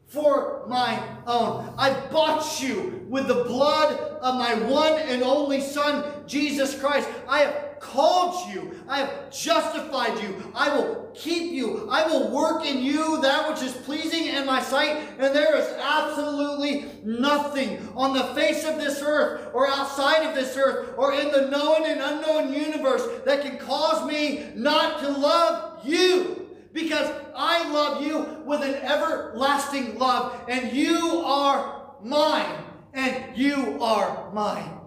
for 0.07 0.65
my 0.69 1.03
own. 1.27 1.75
I 1.77 1.93
bought 2.11 2.63
you 2.63 3.05
with 3.09 3.29
the 3.29 3.45
blood 3.45 3.99
of 4.23 4.37
my 4.37 4.55
one 4.55 4.95
and 4.95 5.23
only 5.23 5.61
Son, 5.61 6.25
Jesus 6.27 6.79
Christ. 6.79 7.09
I 7.29 7.41
have 7.41 7.74
called 7.85 8.53
you. 8.53 8.73
I 8.89 8.99
have 9.01 9.31
justified 9.31 10.21
you. 10.23 10.51
I 10.55 10.75
will 10.75 11.11
keep 11.15 11.53
you. 11.53 11.89
I 11.91 12.07
will 12.07 12.31
work 12.31 12.65
in 12.65 12.83
you 12.83 13.21
that 13.21 13.49
which 13.49 13.63
is 13.63 13.73
pleasing 13.73 14.27
in 14.27 14.47
my 14.47 14.61
sight. 14.61 14.97
And 15.19 15.35
there 15.35 15.57
is 15.57 15.69
absolutely 15.79 16.87
nothing 17.05 17.89
on 17.95 18.15
the 18.15 18.25
face 18.35 18.65
of 18.65 18.77
this 18.77 19.03
earth 19.03 19.51
or 19.55 19.69
outside 19.69 20.27
of 20.27 20.35
this 20.35 20.57
earth 20.57 20.95
or 20.97 21.13
in 21.13 21.31
the 21.31 21.49
known 21.51 21.85
and 21.85 22.01
unknown 22.01 22.53
universe 22.53 23.07
that 23.25 23.43
can 23.43 23.59
cause 23.59 24.07
me 24.07 24.51
not 24.55 25.01
to 25.01 25.11
love 25.11 25.87
you. 25.87 26.49
Because 26.73 27.09
I 27.37 27.71
love 27.71 28.05
you 28.05 28.43
with 28.45 28.63
an 28.63 28.75
everlasting 28.75 29.99
love. 29.99 30.41
And 30.49 30.73
you 30.73 31.23
are 31.25 31.95
mine. 32.03 32.65
And 32.95 33.37
you 33.37 33.83
are 33.83 34.33
mine, 34.33 34.79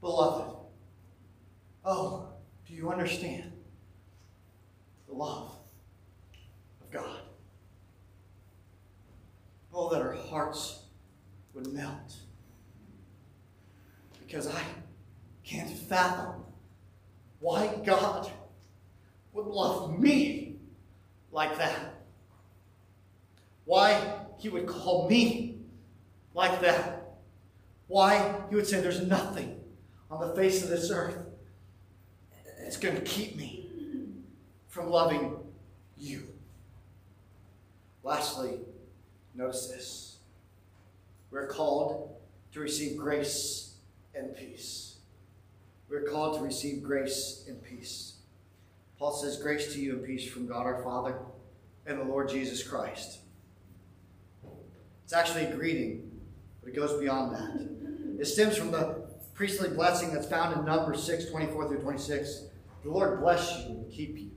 beloved. 0.00 0.54
Oh, 1.84 2.33
do 2.74 2.80
you 2.80 2.90
understand 2.90 3.52
the 5.06 5.14
love 5.14 5.52
of 6.80 6.90
God? 6.90 7.20
Oh, 9.72 9.88
that 9.90 10.02
our 10.02 10.14
hearts 10.14 10.80
would 11.54 11.72
melt. 11.72 12.16
Because 14.18 14.48
I 14.48 14.60
can't 15.44 15.70
fathom 15.70 16.42
why 17.38 17.78
God 17.86 18.28
would 19.32 19.46
love 19.46 19.96
me 19.96 20.56
like 21.30 21.56
that. 21.58 21.94
Why 23.66 24.18
he 24.36 24.48
would 24.48 24.66
call 24.66 25.08
me 25.08 25.58
like 26.34 26.60
that. 26.62 27.18
Why 27.86 28.34
he 28.50 28.56
would 28.56 28.66
say 28.66 28.80
there's 28.80 29.02
nothing 29.02 29.60
on 30.10 30.26
the 30.26 30.34
face 30.34 30.64
of 30.64 30.70
this 30.70 30.90
earth 30.90 31.23
it's 32.64 32.76
going 32.76 32.94
to 32.94 33.02
keep 33.02 33.36
me 33.36 33.68
from 34.68 34.90
loving 34.90 35.36
you. 35.96 36.22
Lastly, 38.02 38.58
notice 39.34 39.68
this. 39.68 40.16
We're 41.30 41.46
called 41.46 42.16
to 42.52 42.60
receive 42.60 42.96
grace 42.96 43.74
and 44.14 44.36
peace. 44.36 44.96
We're 45.88 46.04
called 46.04 46.38
to 46.38 46.44
receive 46.44 46.82
grace 46.82 47.44
and 47.48 47.62
peace. 47.62 48.14
Paul 48.98 49.12
says, 49.12 49.36
Grace 49.36 49.72
to 49.74 49.80
you 49.80 49.94
and 49.94 50.04
peace 50.04 50.28
from 50.28 50.46
God 50.46 50.64
our 50.64 50.82
Father 50.82 51.18
and 51.86 52.00
the 52.00 52.04
Lord 52.04 52.28
Jesus 52.28 52.62
Christ. 52.62 53.18
It's 55.04 55.12
actually 55.12 55.44
a 55.44 55.54
greeting, 55.54 56.10
but 56.62 56.72
it 56.72 56.76
goes 56.76 56.98
beyond 56.98 57.34
that. 57.34 58.20
It 58.20 58.26
stems 58.26 58.56
from 58.56 58.70
the 58.70 59.04
priestly 59.34 59.68
blessing 59.68 60.14
that's 60.14 60.26
found 60.26 60.56
in 60.56 60.64
Numbers 60.64 61.02
6 61.02 61.26
24 61.26 61.68
through 61.68 61.80
26. 61.80 62.44
The 62.84 62.90
Lord 62.90 63.20
bless 63.20 63.58
you 63.58 63.70
and 63.70 63.90
keep 63.90 64.18
you. 64.18 64.30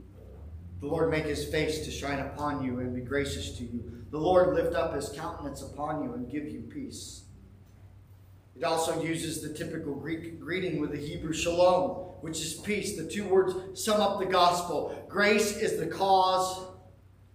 The 0.80 0.88
Lord 0.88 1.12
make 1.12 1.26
his 1.26 1.46
face 1.46 1.84
to 1.86 1.92
shine 1.92 2.20
upon 2.20 2.64
you 2.64 2.80
and 2.80 2.96
be 2.96 3.02
gracious 3.02 3.58
to 3.58 3.64
you. 3.64 3.84
The 4.10 4.18
Lord 4.18 4.56
lift 4.56 4.74
up 4.74 4.96
his 4.96 5.10
countenance 5.10 5.62
upon 5.62 6.04
you 6.04 6.14
and 6.14 6.32
give 6.32 6.48
you 6.48 6.62
peace. 6.62 7.24
It 8.56 8.64
also 8.64 9.04
uses 9.04 9.42
the 9.42 9.54
typical 9.54 9.94
Greek 9.94 10.40
greeting 10.40 10.80
with 10.80 10.92
the 10.92 10.98
Hebrew 10.98 11.34
shalom, 11.34 11.90
which 12.22 12.40
is 12.40 12.54
peace. 12.54 12.96
The 12.96 13.08
two 13.08 13.26
words 13.26 13.84
sum 13.84 14.00
up 14.00 14.20
the 14.20 14.26
gospel. 14.26 15.06
Grace 15.10 15.58
is 15.58 15.78
the 15.78 15.88
cause, 15.88 16.68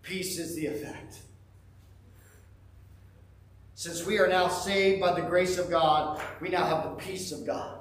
peace 0.02 0.38
is 0.38 0.56
the 0.56 0.66
effect. 0.66 1.20
Since 3.74 4.06
we 4.06 4.18
are 4.18 4.28
now 4.28 4.48
saved 4.48 5.00
by 5.00 5.12
the 5.12 5.26
grace 5.26 5.58
of 5.58 5.68
God, 5.68 6.22
we 6.40 6.48
now 6.48 6.64
have 6.64 6.84
the 6.84 6.96
peace 6.96 7.32
of 7.32 7.44
God 7.44 7.80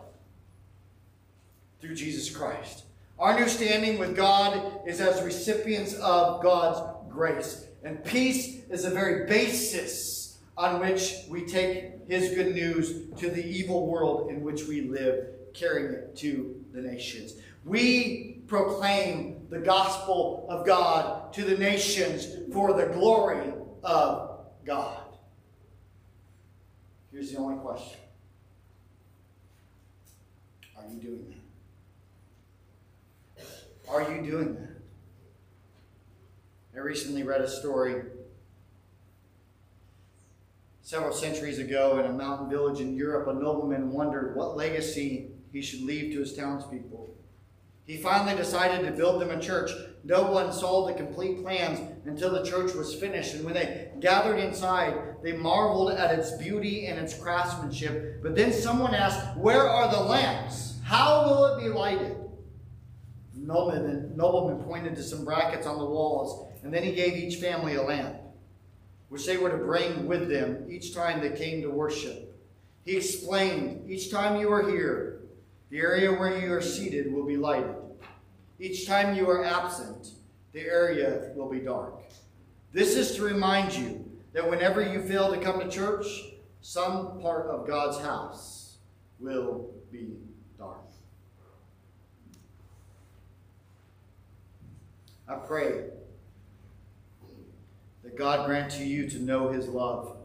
through 1.80 1.96
Jesus 1.96 2.30
Christ. 2.36 2.84
Our 3.22 3.40
new 3.40 3.48
standing 3.48 4.00
with 4.00 4.16
God 4.16 4.82
is 4.88 5.00
as 5.00 5.22
recipients 5.22 5.94
of 5.94 6.42
God's 6.42 6.82
grace. 7.08 7.68
And 7.84 8.04
peace 8.04 8.64
is 8.68 8.82
the 8.82 8.90
very 8.90 9.28
basis 9.28 10.40
on 10.58 10.80
which 10.80 11.18
we 11.30 11.46
take 11.46 12.08
his 12.08 12.34
good 12.34 12.56
news 12.56 13.12
to 13.20 13.30
the 13.30 13.46
evil 13.46 13.86
world 13.86 14.32
in 14.32 14.42
which 14.42 14.64
we 14.64 14.82
live, 14.82 15.28
carrying 15.54 15.94
it 15.94 16.16
to 16.16 16.66
the 16.74 16.82
nations. 16.82 17.34
We 17.64 18.42
proclaim 18.48 19.46
the 19.52 19.60
gospel 19.60 20.48
of 20.50 20.66
God 20.66 21.32
to 21.34 21.44
the 21.44 21.60
nations 21.60 22.26
for 22.52 22.74
the 22.74 22.88
glory 22.88 23.54
of 23.84 24.40
God. 24.66 25.04
Here's 27.12 27.32
the 27.32 27.38
only 27.38 27.60
question 27.60 28.00
Are 30.76 30.86
you 30.92 31.00
doing 31.00 31.26
that? 31.30 31.41
Are 33.92 34.10
you 34.10 34.22
doing 34.22 34.56
that? 34.56 34.70
I 36.74 36.80
recently 36.80 37.24
read 37.24 37.42
a 37.42 37.50
story 37.50 38.04
several 40.82 41.12
centuries 41.12 41.60
ago 41.60 42.00
in 42.00 42.06
a 42.06 42.14
mountain 42.14 42.50
village 42.50 42.80
in 42.80 42.96
Europe. 42.96 43.28
A 43.28 43.34
nobleman 43.34 43.92
wondered 43.92 44.38
what 44.38 44.56
legacy 44.56 45.32
he 45.52 45.62
should 45.62 45.82
leave 45.82 46.14
to 46.14 46.20
his 46.22 46.34
townspeople. 46.34 47.14
He 47.86 47.98
finally 47.98 48.38
decided 48.38 48.86
to 48.86 48.94
build 48.94 49.22
them 49.22 49.32
a 49.32 49.42
church. 49.42 49.72
No 50.06 50.32
one 50.32 50.54
saw 50.54 50.88
the 50.88 50.94
complete 50.94 51.42
plans 51.42 51.82
until 52.06 52.32
the 52.32 52.50
church 52.50 52.74
was 52.74 52.96
finished. 52.96 53.34
And 53.36 53.44
when 53.44 53.56
they 53.56 53.92
gathered 54.00 54.38
inside, 54.38 55.22
they 55.22 55.34
marveled 55.34 55.92
at 55.92 56.18
its 56.18 56.32
beauty 56.38 56.86
and 56.86 56.98
its 56.98 57.14
craftsmanship. 57.14 58.24
But 58.24 58.38
then 58.38 58.54
someone 58.54 58.96
asked, 58.96 59.36
Where 59.36 59.68
are 59.68 59.92
the 59.92 60.00
lamps? 60.02 60.80
How 60.86 61.26
will 61.26 61.46
it 61.48 61.62
be 61.62 61.68
lighted? 61.68 62.21
Nobleman, 63.42 64.16
nobleman 64.16 64.64
pointed 64.64 64.96
to 64.96 65.04
some 65.04 65.26
brackets 65.26 65.68
on 65.68 65.78
the 65.78 65.86
walls, 65.86 66.48
and 66.64 66.74
then 66.74 66.84
he 66.84 66.92
gave 66.92 67.16
each 67.16 67.38
family 67.38 67.76
a 67.76 67.82
lamp, 67.82 68.16
which 69.10 69.26
they 69.26 69.38
were 69.38 69.50
to 69.50 69.58
bring 69.58 70.08
with 70.08 70.30
them 70.30 70.66
each 70.70 70.94
time 70.94 71.22
they 71.22 71.32
came 71.32 71.62
to 71.62 71.70
worship. 71.70 72.36
He 72.86 72.98
explained, 72.98 73.90
each 73.90 74.12
time 74.12 74.40
you 74.40 74.52
are 74.52 74.70
here, 74.70 75.22
the 75.70 75.80
area 75.80 76.12
where 76.12 76.40
you 76.40 76.52
are 76.54 76.62
seated 76.62 77.12
will 77.12 77.26
be 77.26 77.38
lighted. 77.38 77.76
Each 78.60 78.86
time 78.86 79.16
you 79.16 79.30
are 79.30 79.44
absent, 79.44 80.10
the 80.54 80.62
area 80.62 81.32
will 81.36 81.50
be 81.50 81.60
dark. 81.60 82.02
This 82.74 82.96
is 82.96 83.16
to 83.16 83.24
remind 83.24 83.74
you 83.74 84.06
that 84.34 84.50
whenever 84.50 84.82
you 84.82 85.02
fail 85.02 85.34
to 85.34 85.40
come 85.40 85.60
to 85.60 85.70
church, 85.70 86.06
some 86.62 87.20
part 87.22 87.48
of 87.48 87.68
God's 87.68 88.00
house 88.00 88.78
will 89.20 89.72
be 89.92 90.18
dark. 90.58 90.78
I 95.32 95.36
pray 95.36 95.86
that 98.04 98.18
God 98.18 98.46
grant 98.46 98.70
to 98.74 98.84
you 98.84 99.10
to 99.12 99.20
know 99.20 99.48
his 99.48 99.66
love, 99.70 100.18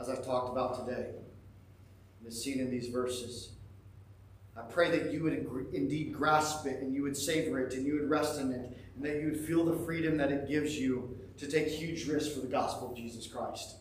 as 0.00 0.08
I've 0.08 0.24
talked 0.24 0.50
about 0.50 0.86
today, 0.86 1.10
and 2.18 2.26
is 2.26 2.42
seen 2.42 2.60
in 2.60 2.70
these 2.70 2.88
verses. 2.88 3.50
I 4.56 4.62
pray 4.62 4.90
that 4.96 5.12
you 5.12 5.22
would 5.22 5.68
indeed 5.74 6.14
grasp 6.14 6.64
it 6.64 6.80
and 6.80 6.94
you 6.94 7.02
would 7.02 7.16
savor 7.16 7.60
it 7.60 7.74
and 7.74 7.84
you 7.84 7.94
would 7.94 8.08
rest 8.08 8.40
in 8.40 8.52
it 8.52 8.78
and 8.96 9.04
that 9.04 9.16
you 9.16 9.26
would 9.26 9.40
feel 9.40 9.66
the 9.66 9.84
freedom 9.84 10.16
that 10.16 10.32
it 10.32 10.48
gives 10.48 10.78
you 10.78 11.18
to 11.36 11.46
take 11.46 11.68
huge 11.68 12.06
risks 12.08 12.32
for 12.32 12.40
the 12.40 12.46
gospel 12.46 12.90
of 12.90 12.96
Jesus 12.96 13.26
Christ. 13.26 13.76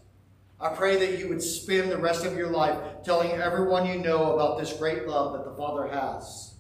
I 0.59 0.69
pray 0.69 0.97
that 0.97 1.17
you 1.17 1.29
would 1.29 1.41
spend 1.41 1.91
the 1.91 1.97
rest 1.97 2.25
of 2.25 2.35
your 2.35 2.49
life 2.49 2.77
telling 3.03 3.31
everyone 3.31 3.85
you 3.85 3.99
know 3.99 4.33
about 4.33 4.59
this 4.59 4.73
great 4.73 5.07
love 5.07 5.31
that 5.33 5.45
the 5.45 5.55
Father 5.55 5.87
has. 5.87 6.52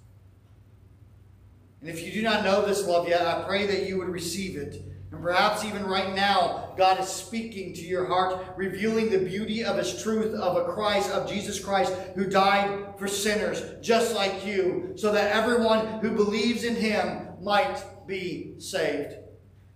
And 1.83 1.91
if 1.91 2.01
you 2.01 2.13
do 2.13 2.21
not 2.21 2.45
know 2.45 2.65
this 2.65 2.87
love 2.87 3.09
yet, 3.09 3.27
I 3.27 3.43
pray 3.43 3.67
that 3.67 3.89
you 3.89 3.97
would 3.97 4.07
receive 4.07 4.55
it. 4.55 4.81
And 5.11 5.21
perhaps 5.21 5.65
even 5.65 5.85
right 5.85 6.15
now, 6.15 6.73
God 6.77 6.97
is 6.97 7.09
speaking 7.09 7.73
to 7.73 7.81
your 7.81 8.05
heart, 8.05 8.41
revealing 8.55 9.09
the 9.09 9.17
beauty 9.17 9.65
of 9.65 9.75
His 9.75 10.01
truth 10.01 10.33
of 10.33 10.55
a 10.55 10.71
Christ, 10.71 11.11
of 11.11 11.29
Jesus 11.29 11.59
Christ, 11.59 11.91
who 12.15 12.25
died 12.25 12.97
for 12.97 13.09
sinners 13.09 13.61
just 13.81 14.15
like 14.15 14.45
you, 14.45 14.93
so 14.95 15.11
that 15.11 15.35
everyone 15.35 15.99
who 15.99 16.11
believes 16.11 16.63
in 16.63 16.77
Him 16.77 17.27
might 17.41 17.83
be 18.07 18.57
saved. 18.61 19.15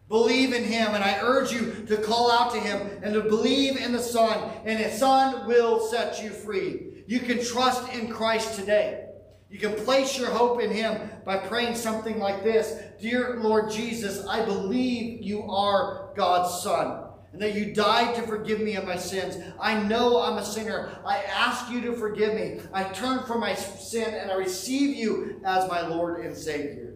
Believe 0.07 0.53
in 0.53 0.63
him, 0.63 0.95
and 0.95 1.03
I 1.03 1.19
urge 1.19 1.51
you 1.51 1.85
to 1.87 1.97
call 1.97 2.31
out 2.31 2.53
to 2.53 2.59
him 2.61 3.01
and 3.03 3.13
to 3.13 3.23
believe 3.23 3.75
in 3.75 3.91
the 3.91 3.99
Son, 3.99 4.51
and 4.63 4.81
the 4.81 4.89
Son 4.89 5.45
will 5.45 5.85
set 5.85 6.23
you 6.23 6.29
free. 6.29 7.03
You 7.07 7.19
can 7.19 7.43
trust 7.43 7.91
in 7.93 8.07
Christ 8.07 8.55
today. 8.55 9.06
You 9.49 9.59
can 9.59 9.73
place 9.73 10.17
your 10.17 10.29
hope 10.29 10.61
in 10.61 10.71
him 10.71 11.09
by 11.23 11.37
praying 11.37 11.75
something 11.75 12.19
like 12.19 12.43
this 12.43 12.81
Dear 12.99 13.37
Lord 13.39 13.71
Jesus, 13.71 14.25
I 14.27 14.43
believe 14.43 15.21
you 15.21 15.43
are 15.43 16.11
God's 16.15 16.61
Son 16.61 17.07
and 17.33 17.41
that 17.41 17.53
you 17.53 17.73
died 17.73 18.15
to 18.15 18.23
forgive 18.23 18.61
me 18.61 18.75
of 18.75 18.85
my 18.85 18.95
sins. 18.95 19.37
I 19.59 19.81
know 19.83 20.21
I'm 20.21 20.37
a 20.37 20.45
sinner. 20.45 20.99
I 21.05 21.17
ask 21.23 21.69
you 21.71 21.81
to 21.81 21.93
forgive 21.93 22.33
me. 22.33 22.61
I 22.73 22.83
turn 22.85 23.23
from 23.25 23.39
my 23.39 23.53
sin 23.53 24.13
and 24.13 24.31
I 24.31 24.35
receive 24.35 24.95
you 24.95 25.39
as 25.45 25.69
my 25.69 25.85
Lord 25.87 26.25
and 26.25 26.35
Savior. 26.35 26.95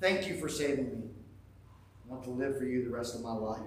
Thank 0.00 0.26
you 0.26 0.36
for 0.38 0.48
saving 0.48 0.86
me. 0.86 1.08
I 2.04 2.10
want 2.10 2.24
to 2.24 2.30
live 2.30 2.56
for 2.56 2.64
you 2.64 2.84
the 2.84 2.90
rest 2.90 3.14
of 3.14 3.20
my 3.20 3.32
life. 3.32 3.60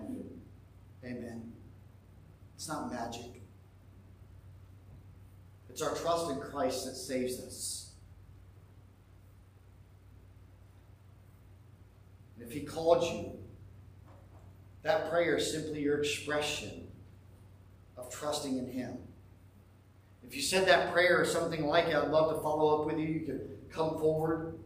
Amen. 1.03 1.53
It's 2.55 2.67
not 2.67 2.91
magic. 2.91 3.43
It's 5.69 5.81
our 5.81 5.93
trust 5.93 6.31
in 6.31 6.39
Christ 6.39 6.85
that 6.85 6.95
saves 6.95 7.39
us. 7.39 7.84
And 12.35 12.45
if 12.45 12.51
He 12.51 12.61
called 12.61 13.03
you, 13.03 13.37
that 14.83 15.09
prayer 15.09 15.37
is 15.37 15.51
simply 15.51 15.81
your 15.81 15.99
expression 15.99 16.87
of 17.97 18.09
trusting 18.13 18.57
in 18.57 18.67
Him. 18.67 18.97
If 20.27 20.35
you 20.35 20.41
said 20.41 20.67
that 20.67 20.91
prayer 20.91 21.19
or 21.19 21.25
something 21.25 21.65
like 21.65 21.87
it, 21.87 21.95
I'd 21.95 22.09
love 22.09 22.35
to 22.35 22.41
follow 22.41 22.79
up 22.79 22.87
with 22.87 22.97
you. 22.97 23.07
You 23.07 23.19
can 23.21 23.41
come 23.69 23.97
forward. 23.99 24.57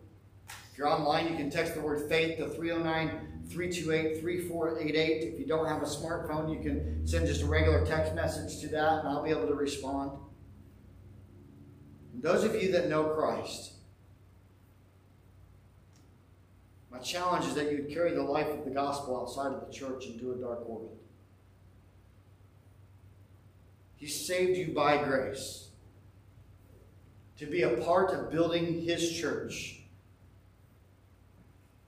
If 0.49 0.77
you're 0.77 0.87
online, 0.87 1.27
you 1.29 1.35
can 1.35 1.49
text 1.49 1.75
the 1.75 1.81
word 1.81 2.07
faith 2.09 2.37
to 2.37 2.49
309 2.49 3.09
328 3.49 4.21
3488. 4.21 5.33
If 5.33 5.39
you 5.39 5.45
don't 5.45 5.67
have 5.67 5.81
a 5.81 5.85
smartphone, 5.85 6.53
you 6.53 6.61
can 6.61 7.05
send 7.05 7.27
just 7.27 7.41
a 7.41 7.45
regular 7.45 7.85
text 7.85 8.13
message 8.13 8.61
to 8.61 8.67
that, 8.69 8.99
and 8.99 9.07
I'll 9.07 9.23
be 9.23 9.31
able 9.31 9.47
to 9.47 9.55
respond. 9.55 10.11
And 12.13 12.23
those 12.23 12.43
of 12.43 12.61
you 12.61 12.71
that 12.73 12.89
know 12.89 13.05
Christ, 13.05 13.73
my 16.91 16.97
challenge 16.99 17.45
is 17.45 17.53
that 17.53 17.71
you'd 17.71 17.89
carry 17.89 18.13
the 18.13 18.23
life 18.23 18.47
of 18.47 18.65
the 18.65 18.71
gospel 18.71 19.19
outside 19.19 19.53
of 19.53 19.65
the 19.67 19.73
church 19.73 20.05
into 20.07 20.31
a 20.31 20.35
dark 20.35 20.67
world. 20.67 20.97
He 23.95 24.07
saved 24.07 24.57
you 24.57 24.73
by 24.73 25.03
grace 25.03 25.67
to 27.37 27.45
be 27.45 27.61
a 27.61 27.77
part 27.77 28.11
of 28.11 28.31
building 28.31 28.81
His 28.81 29.11
church 29.17 29.81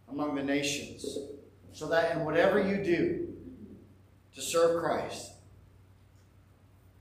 among 0.10 0.36
the 0.36 0.44
nations 0.44 1.18
so 1.74 1.88
that 1.88 2.16
in 2.16 2.26
whatever 2.26 2.62
you 2.62 2.84
do 2.84 3.34
to 4.36 4.42
serve 4.42 4.82
Christ, 4.84 5.32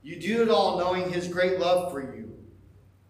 you 0.01 0.19
do 0.19 0.41
it 0.41 0.49
all 0.49 0.79
knowing 0.79 1.11
His 1.11 1.27
great 1.27 1.59
love 1.59 1.91
for 1.91 2.01
you 2.01 2.33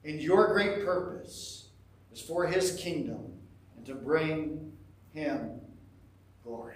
and 0.03 0.19
your 0.19 0.53
great 0.53 0.83
purpose 0.83 1.67
is 2.11 2.19
for 2.19 2.47
His 2.47 2.75
kingdom 2.75 3.33
and 3.77 3.85
to 3.85 3.95
bring 3.95 4.70
Him 5.13 5.59
glory. 6.43 6.75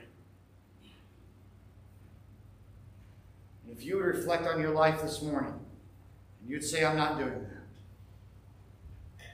And 3.63 3.77
if 3.77 3.86
you 3.86 3.97
would 3.97 4.05
reflect 4.05 4.45
on 4.45 4.59
your 4.59 4.71
life 4.71 5.01
this 5.01 5.21
morning 5.21 5.53
and 6.41 6.49
you'd 6.49 6.63
say, 6.63 6.86
I'm 6.86 6.97
not 6.97 7.17
doing 7.17 7.31
that. 7.33 9.25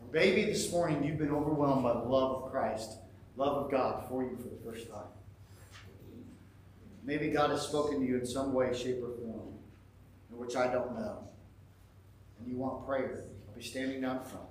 Or 0.00 0.08
maybe 0.12 0.44
this 0.44 0.70
morning 0.72 1.04
you've 1.04 1.18
been 1.18 1.30
overwhelmed 1.30 1.82
by 1.82 1.92
the 1.92 2.00
love 2.00 2.42
of 2.42 2.50
Christ 2.50 2.92
love 3.40 3.64
of 3.64 3.70
God 3.70 4.06
for 4.08 4.22
you 4.22 4.36
for 4.36 4.48
the 4.48 4.70
first 4.70 4.90
time. 4.90 5.08
Maybe 7.02 7.30
God 7.30 7.50
has 7.50 7.62
spoken 7.62 8.00
to 8.00 8.06
you 8.06 8.18
in 8.18 8.26
some 8.26 8.52
way, 8.52 8.74
shape, 8.74 9.02
or 9.02 9.16
form, 9.16 9.54
in 10.30 10.38
which 10.38 10.56
I 10.56 10.70
don't 10.70 10.94
know. 10.94 11.26
And 12.38 12.48
you 12.48 12.58
want 12.58 12.86
prayer. 12.86 13.24
I'll 13.48 13.56
be 13.56 13.62
standing 13.62 14.02
down 14.02 14.22
front. 14.24 14.49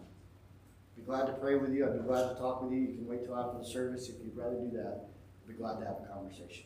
Be 0.99 1.05
glad 1.05 1.27
to 1.27 1.33
pray 1.33 1.55
with 1.55 1.73
you. 1.73 1.85
I'd 1.85 1.93
be 1.93 2.07
glad 2.07 2.29
to 2.29 2.35
talk 2.35 2.61
with 2.61 2.73
you. 2.73 2.79
You 2.79 2.95
can 2.95 3.07
wait 3.07 3.23
till 3.23 3.35
after 3.35 3.57
the 3.57 3.65
service 3.65 4.09
if 4.09 4.15
you'd 4.23 4.35
rather 4.35 4.57
do 4.57 4.69
that. 4.77 5.07
I'd 5.41 5.47
be 5.47 5.53
glad 5.53 5.79
to 5.79 5.85
have 5.85 5.97
a 6.03 6.13
conversation. 6.13 6.65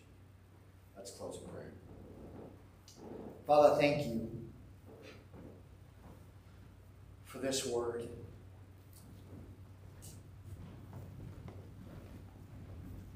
Let's 0.98 1.12
close 1.12 1.40
in 1.42 1.50
prayer. 1.50 1.74
Father, 3.46 3.80
thank 3.80 4.06
you 4.08 4.28
for 7.26 7.38
this 7.38 7.66
word. 7.66 8.08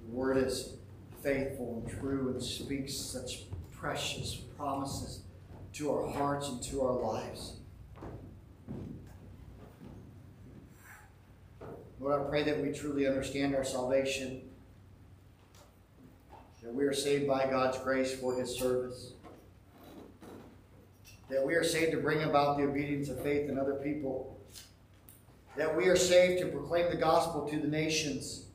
The 0.06 0.12
word 0.12 0.38
is 0.38 0.76
faithful 1.24 1.84
and 1.84 2.00
true 2.00 2.30
and 2.30 2.44
speaks 2.44 2.96
such 2.96 3.46
precious 3.72 4.36
promises 4.36 5.22
to 5.74 5.92
our 5.92 6.08
hearts 6.08 6.48
and 6.50 6.62
to 6.64 6.84
our 6.84 6.94
lives. 6.94 7.58
Lord, 12.00 12.22
I 12.22 12.30
pray 12.30 12.44
that 12.44 12.62
we 12.62 12.72
truly 12.72 13.08
understand 13.08 13.56
our 13.56 13.64
salvation, 13.64 14.42
that 16.62 16.74
we 16.74 16.84
are 16.86 16.94
saved 16.94 17.28
by 17.28 17.46
God's 17.48 17.78
grace 17.80 18.14
for 18.14 18.36
His 18.36 18.58
service, 18.58 19.14
that 21.30 21.46
we 21.46 21.56
are 21.56 21.64
saved 21.64 21.92
to 21.92 21.98
bring 21.98 22.24
about 22.24 22.58
the 22.58 22.64
obedience 22.64 23.10
of 23.10 23.22
faith 23.22 23.50
in 23.50 23.58
other 23.58 23.76
people, 23.76 24.40
that 25.56 25.76
we 25.76 25.88
are 25.88 25.96
saved 25.96 26.42
to 26.42 26.48
proclaim 26.48 26.90
the 26.90 26.98
gospel 26.98 27.48
to 27.50 27.60
the 27.60 27.68
nations 27.68 28.48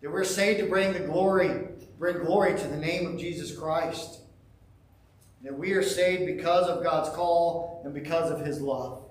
that 0.00 0.10
we're 0.10 0.24
saved 0.24 0.60
to 0.60 0.66
bring 0.66 0.92
the 0.92 1.00
glory, 1.00 1.68
bring 1.98 2.18
glory 2.18 2.58
to 2.58 2.66
the 2.66 2.76
name 2.76 3.06
of 3.06 3.18
Jesus 3.18 3.56
Christ. 3.56 4.20
That 5.42 5.58
we 5.58 5.72
are 5.72 5.82
saved 5.82 6.26
because 6.26 6.66
of 6.68 6.82
God's 6.82 7.10
call 7.10 7.82
and 7.84 7.94
because 7.94 8.30
of 8.30 8.44
his 8.44 8.60
love. 8.60 9.04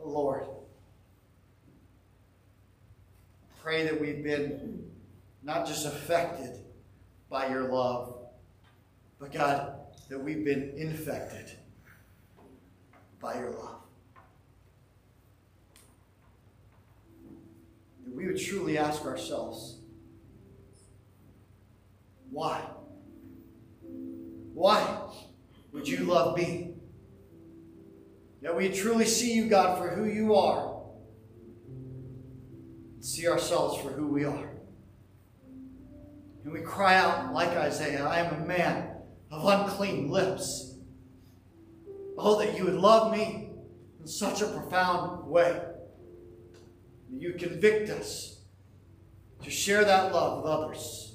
Oh, 0.00 0.08
Lord, 0.08 0.46
pray 3.68 3.84
that 3.84 4.00
we've 4.00 4.24
been 4.24 4.82
not 5.42 5.66
just 5.66 5.84
affected 5.84 6.58
by 7.28 7.48
your 7.48 7.64
love, 7.64 8.16
but 9.18 9.30
God, 9.30 9.74
that 10.08 10.18
we've 10.18 10.42
been 10.42 10.72
infected 10.74 11.52
by 13.20 13.34
your 13.34 13.50
love. 13.50 13.82
that 18.06 18.16
we 18.16 18.26
would 18.26 18.40
truly 18.40 18.78
ask 18.78 19.04
ourselves, 19.04 19.76
why? 22.30 22.62
Why 24.54 24.98
would 25.72 25.86
you 25.86 26.04
love 26.04 26.38
me? 26.38 26.72
That 28.40 28.56
we 28.56 28.70
truly 28.70 29.04
see 29.04 29.34
you, 29.34 29.46
God, 29.46 29.76
for 29.76 29.90
who 29.90 30.06
you 30.06 30.34
are, 30.34 30.67
see 33.08 33.26
ourselves 33.26 33.80
for 33.80 33.88
who 33.88 34.06
we 34.06 34.24
are. 34.24 34.50
And 36.44 36.52
we 36.52 36.60
cry 36.60 36.94
out, 36.94 37.32
like 37.32 37.48
Isaiah, 37.50 38.06
I 38.06 38.18
am 38.18 38.42
a 38.42 38.46
man 38.46 38.90
of 39.30 39.46
unclean 39.46 40.10
lips. 40.10 40.74
Oh, 42.18 42.38
that 42.38 42.56
you 42.56 42.64
would 42.64 42.74
love 42.74 43.10
me 43.10 43.50
in 43.98 44.06
such 44.06 44.42
a 44.42 44.46
profound 44.46 45.26
way. 45.26 45.58
You 47.10 47.32
convict 47.32 47.88
us 47.88 48.40
to 49.42 49.50
share 49.50 49.84
that 49.84 50.12
love 50.12 50.42
with 50.42 50.50
others. 50.50 51.14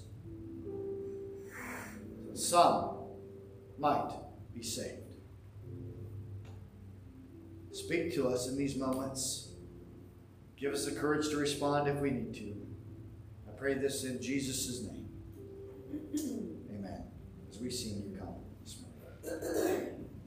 So 2.33 2.35
some 2.35 2.97
might 3.77 4.09
be 4.53 4.63
saved. 4.63 4.97
Speak 7.71 8.13
to 8.15 8.29
us 8.29 8.47
in 8.47 8.57
these 8.57 8.75
moments. 8.75 9.52
Give 10.63 10.73
us 10.73 10.85
the 10.85 10.93
courage 10.93 11.27
to 11.27 11.35
respond 11.35 11.89
if 11.89 11.97
we 11.97 12.09
need 12.09 12.33
to. 12.35 12.55
I 13.49 13.51
pray 13.51 13.73
this 13.73 14.05
in 14.05 14.21
Jesus' 14.21 14.81
name. 14.81 15.09
Amen. 16.73 17.03
As 17.49 17.59
we 17.59 17.69
sing 17.69 18.01
you 18.01 18.17
come 18.17 18.35
this 18.63 18.81
morning. 18.81 19.92